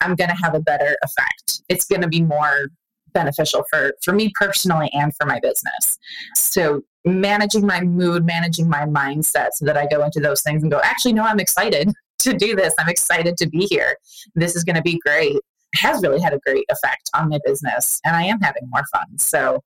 I'm 0.01 0.15
going 0.15 0.31
to 0.31 0.37
have 0.43 0.55
a 0.55 0.61
better 0.61 0.97
effect. 1.03 1.63
It's 1.69 1.85
going 1.85 2.03
to 2.03 2.09
be 2.09 2.23
more 2.23 2.69
beneficial 3.13 3.65
for 3.71 3.93
for 4.03 4.13
me 4.13 4.33
personally 4.35 4.91
and 4.93 5.15
for 5.15 5.27
my 5.27 5.39
business 5.41 5.99
so 6.35 6.83
managing 7.05 7.67
my 7.67 7.81
mood 7.81 8.25
managing 8.25 8.69
my 8.69 8.85
mindset 8.87 9.49
so 9.53 9.65
that 9.65 9.77
i 9.77 9.87
go 9.87 10.03
into 10.03 10.21
those 10.21 10.43
things 10.43 10.63
and 10.63 10.73
go 10.73 10.81
actually 10.83 11.13
no 11.13 11.23
i'm 11.23 11.41
excited 11.41 11.93
to 12.19 12.33
do 12.33 12.55
this 12.55 12.75
i'm 12.79 12.89
excited 12.89 13.37
to 13.37 13.47
be 13.49 13.67
here 13.67 13.97
this 14.35 14.57
is 14.57 14.65
going 14.65 14.77
to 14.77 14.83
be 14.83 14.99
great 15.05 15.37
has 15.75 16.03
really 16.03 16.21
had 16.21 16.33
a 16.35 16.39
great 16.47 16.67
effect 16.69 17.11
on 17.15 17.29
my 17.29 17.39
business 17.45 18.01
and 18.05 18.17
i 18.17 18.23
am 18.23 18.41
having 18.41 18.63
more 18.71 18.85
fun. 18.93 19.19
So 19.19 19.63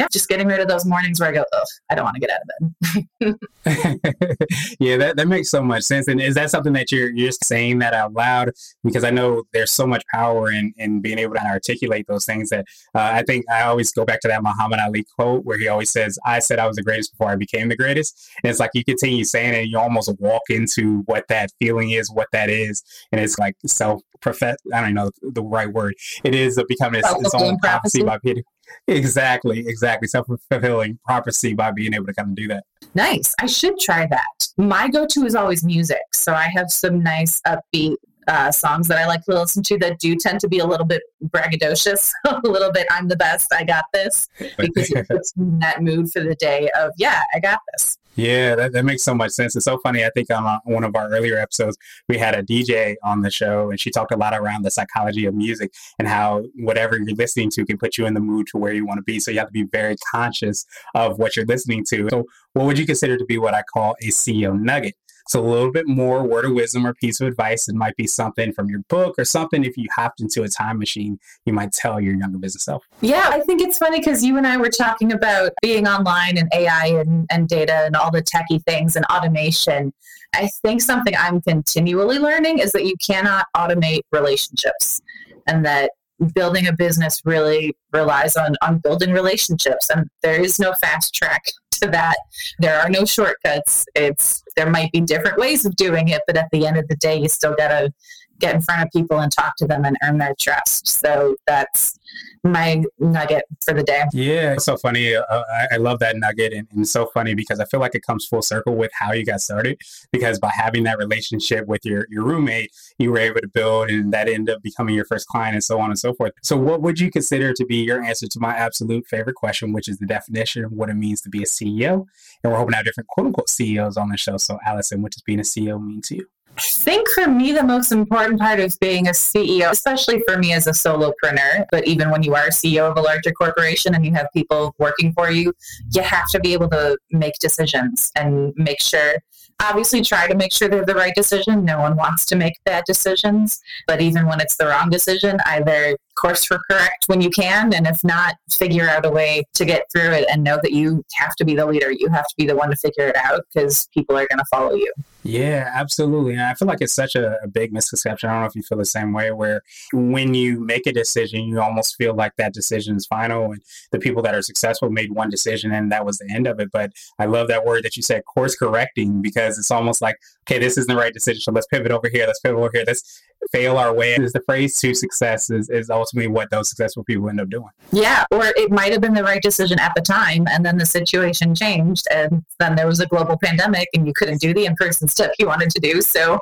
yeah, 0.00 0.06
just 0.10 0.28
getting 0.28 0.46
rid 0.46 0.60
of 0.60 0.68
those 0.68 0.86
mornings 0.86 1.20
where 1.20 1.28
I 1.28 1.32
go, 1.32 1.44
oh, 1.52 1.62
I 1.90 1.94
don't 1.94 2.04
want 2.04 2.16
to 2.16 2.20
get 2.20 2.30
out 2.30 2.40
of 2.40 3.36
bed. 3.66 4.76
yeah, 4.80 4.96
that, 4.96 5.16
that 5.16 5.28
makes 5.28 5.50
so 5.50 5.62
much 5.62 5.82
sense. 5.82 6.08
And 6.08 6.20
is 6.20 6.34
that 6.36 6.50
something 6.50 6.72
that 6.72 6.90
you're 6.90 7.10
you're 7.10 7.28
just 7.28 7.44
saying 7.44 7.80
that 7.80 7.92
out 7.92 8.14
loud? 8.14 8.50
Because 8.82 9.04
I 9.04 9.10
know 9.10 9.42
there's 9.52 9.70
so 9.70 9.86
much 9.86 10.02
power 10.12 10.50
in 10.50 10.72
in 10.78 11.02
being 11.02 11.18
able 11.18 11.34
to 11.34 11.44
articulate 11.44 12.06
those 12.08 12.24
things 12.24 12.48
that 12.48 12.64
uh, 12.94 13.10
I 13.12 13.22
think 13.24 13.44
I 13.50 13.62
always 13.62 13.92
go 13.92 14.06
back 14.06 14.20
to 14.20 14.28
that 14.28 14.42
Muhammad 14.42 14.80
Ali 14.80 15.04
quote 15.16 15.44
where 15.44 15.58
he 15.58 15.68
always 15.68 15.90
says, 15.90 16.18
I 16.24 16.38
said 16.38 16.58
I 16.58 16.66
was 16.66 16.76
the 16.76 16.82
greatest 16.82 17.12
before 17.12 17.30
I 17.30 17.36
became 17.36 17.68
the 17.68 17.76
greatest. 17.76 18.30
And 18.42 18.50
it's 18.50 18.58
like 18.60 18.70
you 18.72 18.84
continue 18.84 19.24
saying 19.24 19.52
it, 19.52 19.58
and 19.58 19.70
you 19.70 19.78
almost 19.78 20.10
walk 20.18 20.42
into 20.48 21.02
what 21.04 21.26
that 21.28 21.50
feeling 21.60 21.90
is, 21.90 22.10
what 22.10 22.28
that 22.32 22.48
is. 22.48 22.82
And 23.12 23.20
it's 23.20 23.38
like 23.38 23.54
self 23.66 24.00
profess 24.20 24.56
I 24.72 24.80
don't 24.80 24.94
know 24.94 25.10
the 25.22 25.42
right 25.42 25.70
word. 25.70 25.94
It 26.24 26.34
is 26.34 26.62
becoming 26.68 27.00
its, 27.00 27.12
its 27.12 27.34
own 27.34 27.58
prophecy 27.58 28.02
by 28.02 28.18
Peter. 28.18 28.42
Exactly, 28.88 29.66
exactly. 29.66 30.08
Self 30.08 30.26
fulfilling 30.26 30.98
prophecy 31.04 31.54
by 31.54 31.70
being 31.70 31.94
able 31.94 32.06
to 32.06 32.14
kind 32.14 32.30
of 32.30 32.34
do 32.34 32.48
that. 32.48 32.64
Nice. 32.94 33.34
I 33.40 33.46
should 33.46 33.78
try 33.78 34.06
that. 34.06 34.48
My 34.56 34.88
go 34.88 35.06
to 35.06 35.24
is 35.24 35.34
always 35.34 35.64
music. 35.64 36.02
So 36.12 36.32
I 36.32 36.48
have 36.54 36.70
some 36.70 37.02
nice 37.02 37.40
upbeat 37.46 37.96
uh, 38.28 38.52
songs 38.52 38.88
that 38.88 38.98
I 38.98 39.06
like 39.06 39.24
to 39.24 39.34
listen 39.34 39.62
to 39.64 39.78
that 39.78 39.98
do 39.98 40.16
tend 40.16 40.40
to 40.40 40.48
be 40.48 40.58
a 40.58 40.66
little 40.66 40.86
bit 40.86 41.02
braggadocious, 41.26 42.12
a 42.26 42.40
little 42.44 42.72
bit 42.72 42.86
I'm 42.90 43.08
the 43.08 43.16
best, 43.16 43.52
I 43.52 43.64
got 43.64 43.84
this, 43.92 44.28
because 44.58 44.90
it 44.90 45.08
puts 45.10 45.32
in 45.36 45.58
that 45.60 45.82
mood 45.82 46.10
for 46.12 46.20
the 46.20 46.34
day 46.34 46.68
of, 46.78 46.92
yeah, 46.96 47.22
I 47.34 47.40
got 47.40 47.60
this. 47.72 47.98
Yeah, 48.16 48.54
that, 48.56 48.72
that 48.72 48.84
makes 48.84 49.02
so 49.02 49.14
much 49.14 49.30
sense. 49.30 49.54
It's 49.54 49.64
so 49.64 49.78
funny. 49.78 50.04
I 50.04 50.10
think 50.10 50.30
on 50.30 50.44
uh, 50.44 50.58
one 50.64 50.84
of 50.84 50.94
our 50.96 51.08
earlier 51.10 51.38
episodes, 51.38 51.78
we 52.08 52.18
had 52.18 52.34
a 52.34 52.42
DJ 52.42 52.96
on 53.04 53.22
the 53.22 53.30
show, 53.30 53.70
and 53.70 53.80
she 53.80 53.90
talked 53.90 54.12
a 54.12 54.16
lot 54.16 54.34
around 54.34 54.62
the 54.62 54.70
psychology 54.70 55.26
of 55.26 55.34
music 55.34 55.72
and 55.98 56.08
how 56.08 56.44
whatever 56.56 56.98
you're 56.98 57.14
listening 57.14 57.50
to 57.50 57.64
can 57.64 57.78
put 57.78 57.96
you 57.96 58.06
in 58.06 58.14
the 58.14 58.20
mood 58.20 58.48
to 58.48 58.58
where 58.58 58.72
you 58.72 58.84
want 58.84 58.98
to 58.98 59.02
be. 59.02 59.20
So 59.20 59.30
you 59.30 59.38
have 59.38 59.48
to 59.48 59.52
be 59.52 59.62
very 59.62 59.96
conscious 60.12 60.66
of 60.94 61.18
what 61.18 61.36
you're 61.36 61.46
listening 61.46 61.84
to. 61.90 62.08
So, 62.10 62.24
what 62.52 62.66
would 62.66 62.78
you 62.78 62.86
consider 62.86 63.16
to 63.16 63.24
be 63.24 63.38
what 63.38 63.54
I 63.54 63.62
call 63.62 63.94
a 64.02 64.08
CEO 64.08 64.58
nugget? 64.58 64.96
So 65.28 65.40
a 65.40 65.46
little 65.46 65.70
bit 65.70 65.86
more 65.86 66.26
word 66.26 66.44
of 66.44 66.52
wisdom 66.52 66.86
or 66.86 66.94
piece 66.94 67.20
of 67.20 67.28
advice. 67.28 67.68
It 67.68 67.74
might 67.74 67.96
be 67.96 68.06
something 68.06 68.52
from 68.52 68.68
your 68.68 68.80
book 68.88 69.14
or 69.18 69.24
something. 69.24 69.64
If 69.64 69.76
you 69.76 69.86
hopped 69.94 70.20
into 70.20 70.42
a 70.42 70.48
time 70.48 70.78
machine, 70.78 71.18
you 71.44 71.52
might 71.52 71.72
tell 71.72 72.00
your 72.00 72.14
younger 72.14 72.38
business 72.38 72.64
self. 72.64 72.84
Yeah, 73.00 73.28
I 73.30 73.40
think 73.40 73.60
it's 73.60 73.78
funny 73.78 73.98
because 73.98 74.24
you 74.24 74.36
and 74.36 74.46
I 74.46 74.56
were 74.56 74.70
talking 74.70 75.12
about 75.12 75.52
being 75.62 75.86
online 75.86 76.38
and 76.38 76.50
AI 76.54 76.86
and, 76.86 77.26
and 77.30 77.48
data 77.48 77.84
and 77.84 77.96
all 77.96 78.10
the 78.10 78.22
techie 78.22 78.62
things 78.64 78.96
and 78.96 79.04
automation. 79.06 79.92
I 80.34 80.48
think 80.62 80.80
something 80.82 81.14
I'm 81.18 81.40
continually 81.40 82.18
learning 82.18 82.58
is 82.58 82.72
that 82.72 82.84
you 82.84 82.94
cannot 83.04 83.46
automate 83.56 84.02
relationships 84.12 85.00
and 85.46 85.64
that 85.64 85.90
building 86.34 86.66
a 86.66 86.72
business 86.72 87.22
really 87.24 87.74
relies 87.92 88.36
on 88.36 88.54
on 88.62 88.78
building 88.78 89.10
relationships 89.10 89.88
and 89.88 90.06
there 90.22 90.38
is 90.40 90.58
no 90.58 90.74
fast 90.74 91.14
track 91.14 91.42
to 91.80 91.88
that. 91.88 92.16
There 92.58 92.78
are 92.80 92.88
no 92.88 93.04
shortcuts. 93.04 93.86
It's 93.94 94.42
there 94.56 94.70
might 94.70 94.92
be 94.92 95.00
different 95.00 95.38
ways 95.38 95.64
of 95.64 95.74
doing 95.76 96.08
it 96.08 96.22
but 96.26 96.36
at 96.36 96.48
the 96.52 96.66
end 96.66 96.76
of 96.76 96.88
the 96.88 96.96
day 96.96 97.16
you 97.16 97.28
still 97.28 97.54
got 97.54 97.68
to 97.68 97.92
get 98.40 98.54
in 98.54 98.60
front 98.60 98.82
of 98.82 98.90
people 98.90 99.20
and 99.20 99.30
talk 99.32 99.56
to 99.56 99.66
them 99.66 99.84
and 99.84 99.96
earn 100.02 100.18
their 100.18 100.34
trust 100.38 100.88
so 100.88 101.36
that's 101.46 101.98
my 102.42 102.82
nugget 102.98 103.44
for 103.64 103.74
the 103.74 103.82
day. 103.82 104.04
Yeah, 104.12 104.56
so 104.58 104.76
funny. 104.76 105.14
Uh, 105.14 105.24
I, 105.30 105.74
I, 105.74 105.76
love 105.76 105.98
that 105.98 106.16
nugget, 106.16 106.52
and, 106.52 106.66
and 106.72 106.88
so 106.88 107.06
funny 107.12 107.34
because 107.34 107.60
I 107.60 107.66
feel 107.66 107.80
like 107.80 107.94
it 107.94 108.02
comes 108.02 108.26
full 108.26 108.42
circle 108.42 108.76
with 108.76 108.90
how 108.98 109.12
you 109.12 109.24
got 109.24 109.40
started. 109.40 109.78
Because 110.10 110.38
by 110.38 110.50
having 110.54 110.84
that 110.84 110.98
relationship 110.98 111.66
with 111.66 111.84
your 111.84 112.06
your 112.08 112.24
roommate, 112.24 112.70
you 112.98 113.10
were 113.10 113.18
able 113.18 113.40
to 113.40 113.48
build, 113.48 113.90
and 113.90 114.12
that 114.12 114.28
ended 114.28 114.54
up 114.54 114.62
becoming 114.62 114.94
your 114.94 115.04
first 115.04 115.26
client, 115.28 115.54
and 115.54 115.64
so 115.64 115.78
on 115.80 115.90
and 115.90 115.98
so 115.98 116.14
forth. 116.14 116.32
So, 116.42 116.56
what 116.56 116.80
would 116.82 116.98
you 116.98 117.10
consider 117.10 117.52
to 117.52 117.66
be 117.66 117.76
your 117.76 118.02
answer 118.02 118.26
to 118.26 118.40
my 118.40 118.54
absolute 118.54 119.06
favorite 119.06 119.36
question, 119.36 119.72
which 119.72 119.88
is 119.88 119.98
the 119.98 120.06
definition 120.06 120.64
of 120.64 120.72
what 120.72 120.88
it 120.88 120.94
means 120.94 121.20
to 121.22 121.28
be 121.28 121.42
a 121.42 121.46
CEO? 121.46 122.06
And 122.42 122.52
we're 122.52 122.58
hoping 122.58 122.72
to 122.72 122.76
have 122.76 122.86
different 122.86 123.08
quote 123.08 123.26
unquote 123.26 123.50
CEOs 123.50 123.96
on 123.96 124.08
the 124.08 124.16
show. 124.16 124.38
So, 124.38 124.58
Alison, 124.66 125.02
what 125.02 125.12
does 125.12 125.22
being 125.22 125.40
a 125.40 125.42
CEO 125.42 125.82
mean 125.82 126.00
to 126.02 126.16
you? 126.16 126.26
I 126.56 126.62
think 126.62 127.08
for 127.10 127.26
me, 127.26 127.52
the 127.52 127.62
most 127.62 127.90
important 127.90 128.38
part 128.38 128.60
of 128.60 128.78
being 128.80 129.08
a 129.08 129.12
CEO, 129.12 129.70
especially 129.70 130.22
for 130.26 130.36
me 130.36 130.52
as 130.52 130.66
a 130.66 130.72
solopreneur, 130.72 131.66
but 131.70 131.86
even 131.86 132.10
when 132.10 132.22
you 132.22 132.34
are 132.34 132.46
a 132.46 132.50
CEO 132.50 132.90
of 132.90 132.98
a 132.98 133.00
larger 133.00 133.32
corporation 133.32 133.94
and 133.94 134.04
you 134.04 134.12
have 134.12 134.26
people 134.34 134.74
working 134.78 135.12
for 135.12 135.30
you, 135.30 135.54
you 135.92 136.02
have 136.02 136.28
to 136.30 136.40
be 136.40 136.52
able 136.52 136.68
to 136.68 136.98
make 137.10 137.34
decisions 137.40 138.12
and 138.16 138.52
make 138.56 138.80
sure 138.80 139.14
obviously 139.62 140.02
try 140.02 140.26
to 140.26 140.34
make 140.34 140.52
sure 140.52 140.68
they're 140.68 140.84
the 140.84 140.94
right 140.94 141.14
decision. 141.14 141.64
No 141.64 141.80
one 141.80 141.96
wants 141.96 142.24
to 142.26 142.36
make 142.36 142.54
bad 142.64 142.84
decisions, 142.86 143.60
but 143.86 144.00
even 144.00 144.26
when 144.26 144.40
it's 144.40 144.56
the 144.56 144.66
wrong 144.66 144.90
decision, 144.90 145.38
either 145.46 145.96
course 146.20 146.44
for 146.44 146.60
correct 146.70 147.06
when 147.06 147.20
you 147.20 147.30
can, 147.30 147.72
and 147.72 147.86
if 147.86 148.04
not, 148.04 148.36
figure 148.50 148.88
out 148.88 149.06
a 149.06 149.10
way 149.10 149.42
to 149.54 149.64
get 149.64 149.84
through 149.92 150.10
it 150.10 150.26
and 150.30 150.44
know 150.44 150.58
that 150.62 150.72
you 150.72 151.04
have 151.14 151.34
to 151.36 151.44
be 151.44 151.54
the 151.54 151.64
leader. 151.64 151.90
You 151.90 152.08
have 152.08 152.26
to 152.26 152.34
be 152.36 152.46
the 152.46 152.56
one 152.56 152.70
to 152.70 152.76
figure 152.76 153.08
it 153.08 153.16
out 153.16 153.42
because 153.52 153.88
people 153.94 154.16
are 154.16 154.26
going 154.28 154.38
to 154.38 154.44
follow 154.50 154.74
you. 154.74 154.92
Yeah, 155.30 155.70
absolutely. 155.72 156.32
And 156.32 156.42
I 156.42 156.54
feel 156.54 156.66
like 156.66 156.80
it's 156.80 156.92
such 156.92 157.14
a, 157.14 157.38
a, 157.42 157.48
big 157.48 157.72
misconception. 157.72 158.28
I 158.28 158.32
don't 158.32 158.42
know 158.42 158.48
if 158.48 158.56
you 158.56 158.62
feel 158.62 158.78
the 158.78 158.84
same 158.84 159.12
way, 159.12 159.30
where 159.30 159.62
when 159.92 160.34
you 160.34 160.58
make 160.58 160.86
a 160.86 160.92
decision, 160.92 161.44
you 161.44 161.60
almost 161.60 161.96
feel 161.96 162.14
like 162.14 162.34
that 162.36 162.52
decision 162.52 162.96
is 162.96 163.06
final. 163.06 163.52
And 163.52 163.62
the 163.92 164.00
people 164.00 164.22
that 164.22 164.34
are 164.34 164.42
successful 164.42 164.90
made 164.90 165.12
one 165.12 165.30
decision 165.30 165.72
and 165.72 165.92
that 165.92 166.04
was 166.04 166.18
the 166.18 166.28
end 166.32 166.48
of 166.48 166.58
it. 166.58 166.70
But 166.72 166.92
I 167.18 167.26
love 167.26 167.46
that 167.48 167.64
word 167.64 167.84
that 167.84 167.96
you 167.96 168.02
said, 168.02 168.24
course 168.24 168.56
correcting, 168.56 169.22
because 169.22 169.56
it's 169.56 169.70
almost 169.70 170.02
like, 170.02 170.16
okay, 170.48 170.58
this 170.58 170.76
isn't 170.76 170.92
the 170.92 171.00
right 171.00 171.14
decision. 171.14 171.40
So 171.40 171.52
let's 171.52 171.68
pivot 171.68 171.92
over 171.92 172.08
here. 172.08 172.26
Let's 172.26 172.40
pivot 172.40 172.58
over 172.58 172.70
here. 172.72 172.84
Let's 172.86 173.22
fail 173.52 173.78
our 173.78 173.94
way 173.94 174.14
is 174.14 174.32
the 174.32 174.42
phrase 174.42 174.78
to 174.78 174.94
success 174.94 175.50
is, 175.50 175.68
is 175.70 175.90
ultimately 175.90 176.28
what 176.28 176.50
those 176.50 176.68
successful 176.68 177.02
people 177.02 177.28
end 177.28 177.40
up 177.40 177.48
doing. 177.48 177.70
Yeah, 177.90 178.24
or 178.30 178.44
it 178.56 178.70
might 178.70 178.92
have 178.92 179.00
been 179.00 179.14
the 179.14 179.24
right 179.24 179.42
decision 179.42 179.80
at 179.80 179.94
the 179.94 180.02
time 180.02 180.46
and 180.48 180.64
then 180.64 180.76
the 180.76 180.86
situation 180.86 181.54
changed 181.54 182.06
and 182.12 182.44
then 182.58 182.76
there 182.76 182.86
was 182.86 183.00
a 183.00 183.06
global 183.06 183.38
pandemic 183.42 183.88
and 183.94 184.06
you 184.06 184.12
couldn't 184.12 184.40
do 184.40 184.52
the 184.52 184.66
in-person 184.66 185.08
stuff 185.20 185.34
you 185.38 185.46
wanted 185.46 185.70
to 185.70 185.80
do. 185.80 186.00
So 186.00 186.40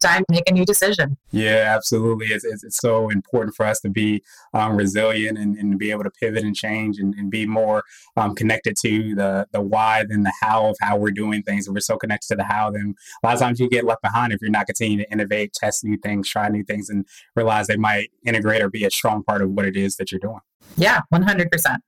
time 0.00 0.24
to 0.28 0.34
make 0.34 0.48
a 0.48 0.52
new 0.52 0.64
decision. 0.64 1.16
Yeah, 1.30 1.72
absolutely. 1.76 2.26
It's, 2.26 2.44
it's, 2.44 2.64
it's 2.64 2.78
so 2.78 3.08
important 3.10 3.54
for 3.54 3.66
us 3.66 3.80
to 3.80 3.90
be 3.90 4.22
um, 4.54 4.76
resilient 4.76 5.38
and, 5.38 5.56
and 5.56 5.72
to 5.72 5.78
be 5.78 5.90
able 5.90 6.04
to 6.04 6.10
pivot 6.10 6.44
and 6.44 6.56
change 6.56 6.98
and, 6.98 7.14
and 7.14 7.30
be 7.30 7.46
more 7.46 7.84
um, 8.16 8.34
connected 8.34 8.76
to 8.78 9.14
the, 9.14 9.46
the 9.52 9.60
why 9.60 10.04
than 10.08 10.22
the 10.22 10.32
how 10.40 10.66
of 10.66 10.76
how 10.80 10.96
we're 10.96 11.10
doing 11.10 11.42
things. 11.42 11.68
If 11.68 11.74
we're 11.74 11.80
so 11.80 11.96
connected 11.96 12.28
to 12.28 12.36
the 12.36 12.44
how, 12.44 12.70
then 12.70 12.94
a 13.22 13.26
lot 13.26 13.34
of 13.34 13.40
times 13.40 13.60
you 13.60 13.68
get 13.68 13.84
left 13.84 14.02
behind 14.02 14.32
if 14.32 14.40
you're 14.40 14.50
not 14.50 14.66
continuing 14.66 15.04
to 15.04 15.12
innovate, 15.12 15.52
test 15.52 15.84
new 15.84 15.96
things, 15.98 16.28
try 16.28 16.48
new 16.48 16.64
things, 16.64 16.88
and 16.88 17.06
realize 17.34 17.66
they 17.66 17.76
might 17.76 18.10
integrate 18.24 18.62
or 18.62 18.70
be 18.70 18.84
a 18.84 18.90
strong 18.90 19.22
part 19.22 19.42
of 19.42 19.50
what 19.50 19.66
it 19.66 19.76
is 19.76 19.96
that 19.96 20.10
you're 20.10 20.20
doing. 20.20 20.40
Yeah, 20.76 21.02
100%. 21.12 21.78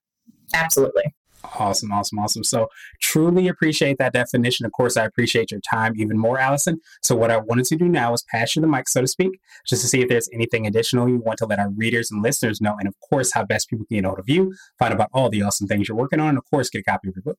Absolutely. 0.55 1.15
Awesome, 1.45 1.93
awesome, 1.93 2.19
awesome. 2.19 2.45
So 2.45 2.69
truly 3.01 3.49
appreciate 3.49 3.99
that 3.99 4.13
definition. 4.13 4.67
Of 4.67 4.73
course, 4.73 4.97
I 4.97 5.05
appreciate 5.05 5.51
your 5.51 5.61
time 5.61 5.95
even 5.97 6.19
more, 6.19 6.39
Alison. 6.39 6.81
So 7.03 7.15
what 7.15 7.31
I 7.31 7.37
wanted 7.37 7.67
to 7.67 7.77
do 7.77 7.89
now 7.89 8.13
is 8.13 8.25
pass 8.25 8.57
you 8.57 8.63
the 8.63 8.69
mic, 8.69 8.89
so 8.89 9.01
to 9.01 9.07
speak, 9.07 9.39
just 9.67 9.83
to 9.83 9.89
see 9.89 10.03
if 10.03 10.09
there's 10.09 10.29
anything 10.33 10.67
additional 10.67 11.09
you 11.09 11.19
want 11.19 11.39
to 11.39 11.47
let 11.47 11.61
our 11.61 11.71
readers 11.71 12.11
and 12.11 12.23
listeners 12.23 12.61
know, 12.61 12.77
and 12.79 12.89
of 12.89 12.95
course, 13.09 13.33
how 13.33 13.45
best 13.45 13.71
people 13.71 13.87
can 13.87 13.99
get 13.99 14.05
hold 14.05 14.19
of 14.19 14.29
you, 14.29 14.53
find 14.79 14.93
about 14.93 15.11
all 15.13 15.29
the 15.29 15.43
awesome 15.43 15.69
things 15.69 15.89
you're 15.89 15.97
working 15.97 16.21
on, 16.21 16.31
and 16.31 16.39
of 16.39 16.45
course, 16.51 16.71
get 16.71 16.81
a 16.81 16.83
copy 16.83 17.09
of 17.09 17.15
your 17.15 17.23
book. 17.23 17.39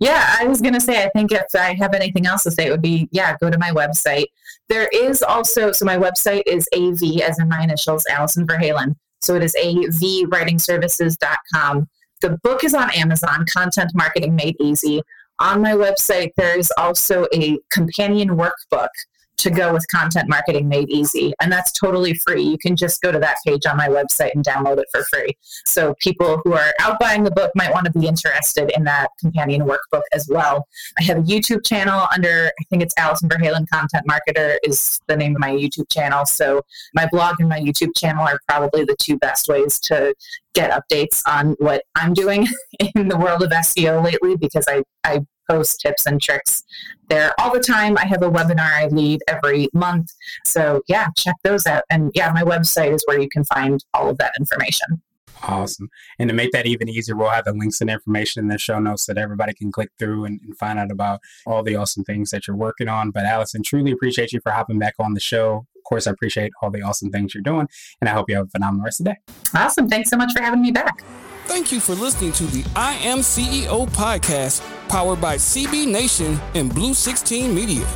Yeah, 0.00 0.34
I 0.38 0.46
was 0.46 0.60
going 0.60 0.74
to 0.74 0.80
say, 0.80 1.04
I 1.04 1.08
think 1.10 1.32
if 1.32 1.46
I 1.54 1.74
have 1.74 1.94
anything 1.94 2.26
else 2.26 2.42
to 2.44 2.50
say, 2.50 2.66
it 2.66 2.70
would 2.70 2.82
be, 2.82 3.08
yeah, 3.12 3.36
go 3.40 3.50
to 3.50 3.58
my 3.58 3.70
website. 3.70 4.26
There 4.68 4.88
is 4.92 5.22
also, 5.22 5.72
so 5.72 5.84
my 5.84 5.96
website 5.96 6.42
is 6.46 6.68
AV, 6.74 7.20
as 7.22 7.38
in 7.38 7.48
my 7.48 7.62
initials, 7.62 8.04
Alison 8.10 8.46
Verhalen. 8.46 8.96
So 9.22 9.34
it 9.36 9.42
is 9.42 9.56
avwritingservices.com. 9.62 11.88
The 12.24 12.38
book 12.42 12.64
is 12.64 12.72
on 12.72 12.90
Amazon, 12.94 13.44
Content 13.52 13.90
Marketing 13.94 14.34
Made 14.34 14.56
Easy. 14.58 15.02
On 15.40 15.60
my 15.60 15.72
website, 15.72 16.30
there's 16.38 16.70
also 16.78 17.26
a 17.34 17.58
companion 17.70 18.30
workbook 18.30 18.88
to 19.36 19.50
go 19.50 19.72
with 19.72 19.86
content 19.88 20.28
marketing 20.28 20.68
made 20.68 20.88
easy. 20.90 21.34
And 21.40 21.50
that's 21.50 21.72
totally 21.72 22.14
free. 22.14 22.42
You 22.42 22.58
can 22.58 22.76
just 22.76 23.02
go 23.02 23.12
to 23.12 23.18
that 23.18 23.36
page 23.46 23.66
on 23.66 23.76
my 23.76 23.88
website 23.88 24.32
and 24.34 24.44
download 24.44 24.78
it 24.78 24.86
for 24.90 25.02
free. 25.04 25.36
So 25.66 25.94
people 26.00 26.40
who 26.44 26.54
are 26.54 26.72
out 26.80 26.98
buying 27.00 27.24
the 27.24 27.30
book 27.30 27.50
might 27.54 27.72
want 27.72 27.86
to 27.86 27.98
be 27.98 28.06
interested 28.06 28.72
in 28.76 28.84
that 28.84 29.08
companion 29.20 29.62
workbook 29.62 30.02
as 30.12 30.28
well. 30.30 30.66
I 30.98 31.02
have 31.04 31.18
a 31.18 31.22
YouTube 31.22 31.64
channel 31.64 32.06
under, 32.14 32.50
I 32.58 32.64
think 32.70 32.82
it's 32.82 32.94
Alison 32.96 33.28
Verhalen 33.28 33.66
Content 33.68 34.06
Marketer 34.08 34.56
is 34.62 35.00
the 35.06 35.16
name 35.16 35.34
of 35.34 35.40
my 35.40 35.50
YouTube 35.50 35.90
channel. 35.90 36.26
So 36.26 36.62
my 36.94 37.08
blog 37.10 37.36
and 37.40 37.48
my 37.48 37.60
YouTube 37.60 37.96
channel 37.96 38.26
are 38.26 38.38
probably 38.48 38.84
the 38.84 38.96
two 39.00 39.18
best 39.18 39.48
ways 39.48 39.78
to 39.80 40.14
get 40.54 40.70
updates 40.70 41.22
on 41.26 41.56
what 41.58 41.82
I'm 41.96 42.14
doing 42.14 42.46
in 42.94 43.08
the 43.08 43.16
world 43.16 43.42
of 43.42 43.50
SEO 43.50 44.02
lately 44.02 44.36
because 44.36 44.64
I, 44.68 44.82
I 45.02 45.26
post 45.48 45.80
tips 45.80 46.06
and 46.06 46.20
tricks 46.20 46.64
there 47.08 47.32
all 47.38 47.52
the 47.52 47.60
time. 47.60 47.96
I 47.98 48.06
have 48.06 48.22
a 48.22 48.30
webinar 48.30 48.60
I 48.60 48.86
lead 48.86 49.20
every 49.28 49.68
month. 49.72 50.10
So, 50.44 50.82
yeah, 50.88 51.08
check 51.16 51.36
those 51.42 51.66
out. 51.66 51.84
And 51.90 52.10
yeah, 52.14 52.32
my 52.32 52.42
website 52.42 52.94
is 52.94 53.02
where 53.06 53.20
you 53.20 53.28
can 53.28 53.44
find 53.44 53.84
all 53.94 54.08
of 54.08 54.18
that 54.18 54.32
information. 54.38 55.02
Awesome. 55.46 55.90
And 56.18 56.28
to 56.30 56.34
make 56.34 56.52
that 56.52 56.66
even 56.66 56.88
easier, 56.88 57.16
we'll 57.16 57.28
have 57.28 57.44
the 57.44 57.52
links 57.52 57.80
and 57.80 57.90
information 57.90 58.40
in 58.40 58.48
the 58.48 58.58
show 58.58 58.78
notes 58.78 59.04
that 59.06 59.18
everybody 59.18 59.52
can 59.52 59.70
click 59.70 59.90
through 59.98 60.24
and, 60.24 60.40
and, 60.40 60.56
find 60.56 60.78
out 60.78 60.90
about 60.90 61.20
all 61.46 61.62
the 61.62 61.76
awesome 61.76 62.04
things 62.04 62.30
that 62.30 62.46
you're 62.46 62.56
working 62.56 62.88
on. 62.88 63.10
But 63.10 63.24
Alison, 63.24 63.62
truly 63.62 63.90
appreciate 63.90 64.32
you 64.32 64.40
for 64.40 64.52
hopping 64.52 64.78
back 64.78 64.94
on 64.98 65.12
the 65.12 65.20
show. 65.20 65.66
Of 65.76 65.84
course, 65.84 66.06
I 66.06 66.12
appreciate 66.12 66.52
all 66.62 66.70
the 66.70 66.82
awesome 66.82 67.10
things 67.10 67.34
you're 67.34 67.42
doing. 67.42 67.68
And 68.00 68.08
I 68.08 68.12
hope 68.12 68.30
you 68.30 68.36
have 68.36 68.46
a 68.46 68.50
phenomenal 68.50 68.84
rest 68.84 69.00
of 69.00 69.04
the 69.04 69.12
day. 69.12 69.18
Awesome. 69.54 69.88
Thanks 69.88 70.08
so 70.08 70.16
much 70.16 70.32
for 70.32 70.42
having 70.42 70.62
me 70.62 70.70
back. 70.70 71.02
Thank 71.46 71.70
you 71.72 71.78
for 71.80 71.94
listening 71.94 72.32
to 72.32 72.44
the 72.44 72.64
I 72.74 72.94
Am 72.94 73.18
CEO 73.18 73.86
podcast, 73.90 74.62
powered 74.88 75.20
by 75.20 75.36
CB 75.36 75.86
Nation 75.86 76.40
and 76.54 76.74
Blue 76.74 76.94
16 76.94 77.54
Media. 77.54 77.86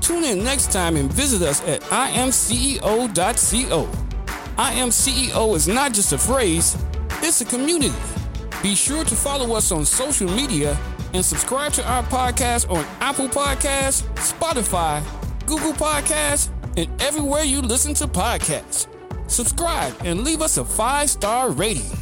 Tune 0.00 0.24
in 0.24 0.42
next 0.42 0.72
time 0.72 0.96
and 0.96 1.12
visit 1.12 1.42
us 1.42 1.60
at 1.68 1.82
imceo.co. 1.82 3.08
I 4.56 4.72
Am 4.74 4.88
CEO 4.88 5.56
is 5.56 5.68
not 5.68 5.92
just 5.92 6.12
a 6.12 6.18
phrase, 6.18 6.76
it's 7.22 7.40
a 7.40 7.44
community. 7.44 7.94
Be 8.62 8.74
sure 8.74 9.04
to 9.04 9.14
follow 9.14 9.56
us 9.56 9.72
on 9.72 9.84
social 9.84 10.30
media 10.30 10.78
and 11.12 11.24
subscribe 11.24 11.72
to 11.74 11.84
our 11.86 12.04
podcast 12.04 12.70
on 12.70 12.84
Apple 13.00 13.28
Podcasts, 13.28 14.02
Spotify, 14.14 15.02
Google 15.46 15.72
Podcasts, 15.72 16.50
and 16.76 16.88
everywhere 17.02 17.42
you 17.42 17.60
listen 17.60 17.94
to 17.94 18.06
podcasts. 18.06 18.86
Subscribe 19.26 19.94
and 20.04 20.22
leave 20.22 20.40
us 20.40 20.56
a 20.56 20.64
five 20.64 21.10
star 21.10 21.50
rating. 21.50 22.01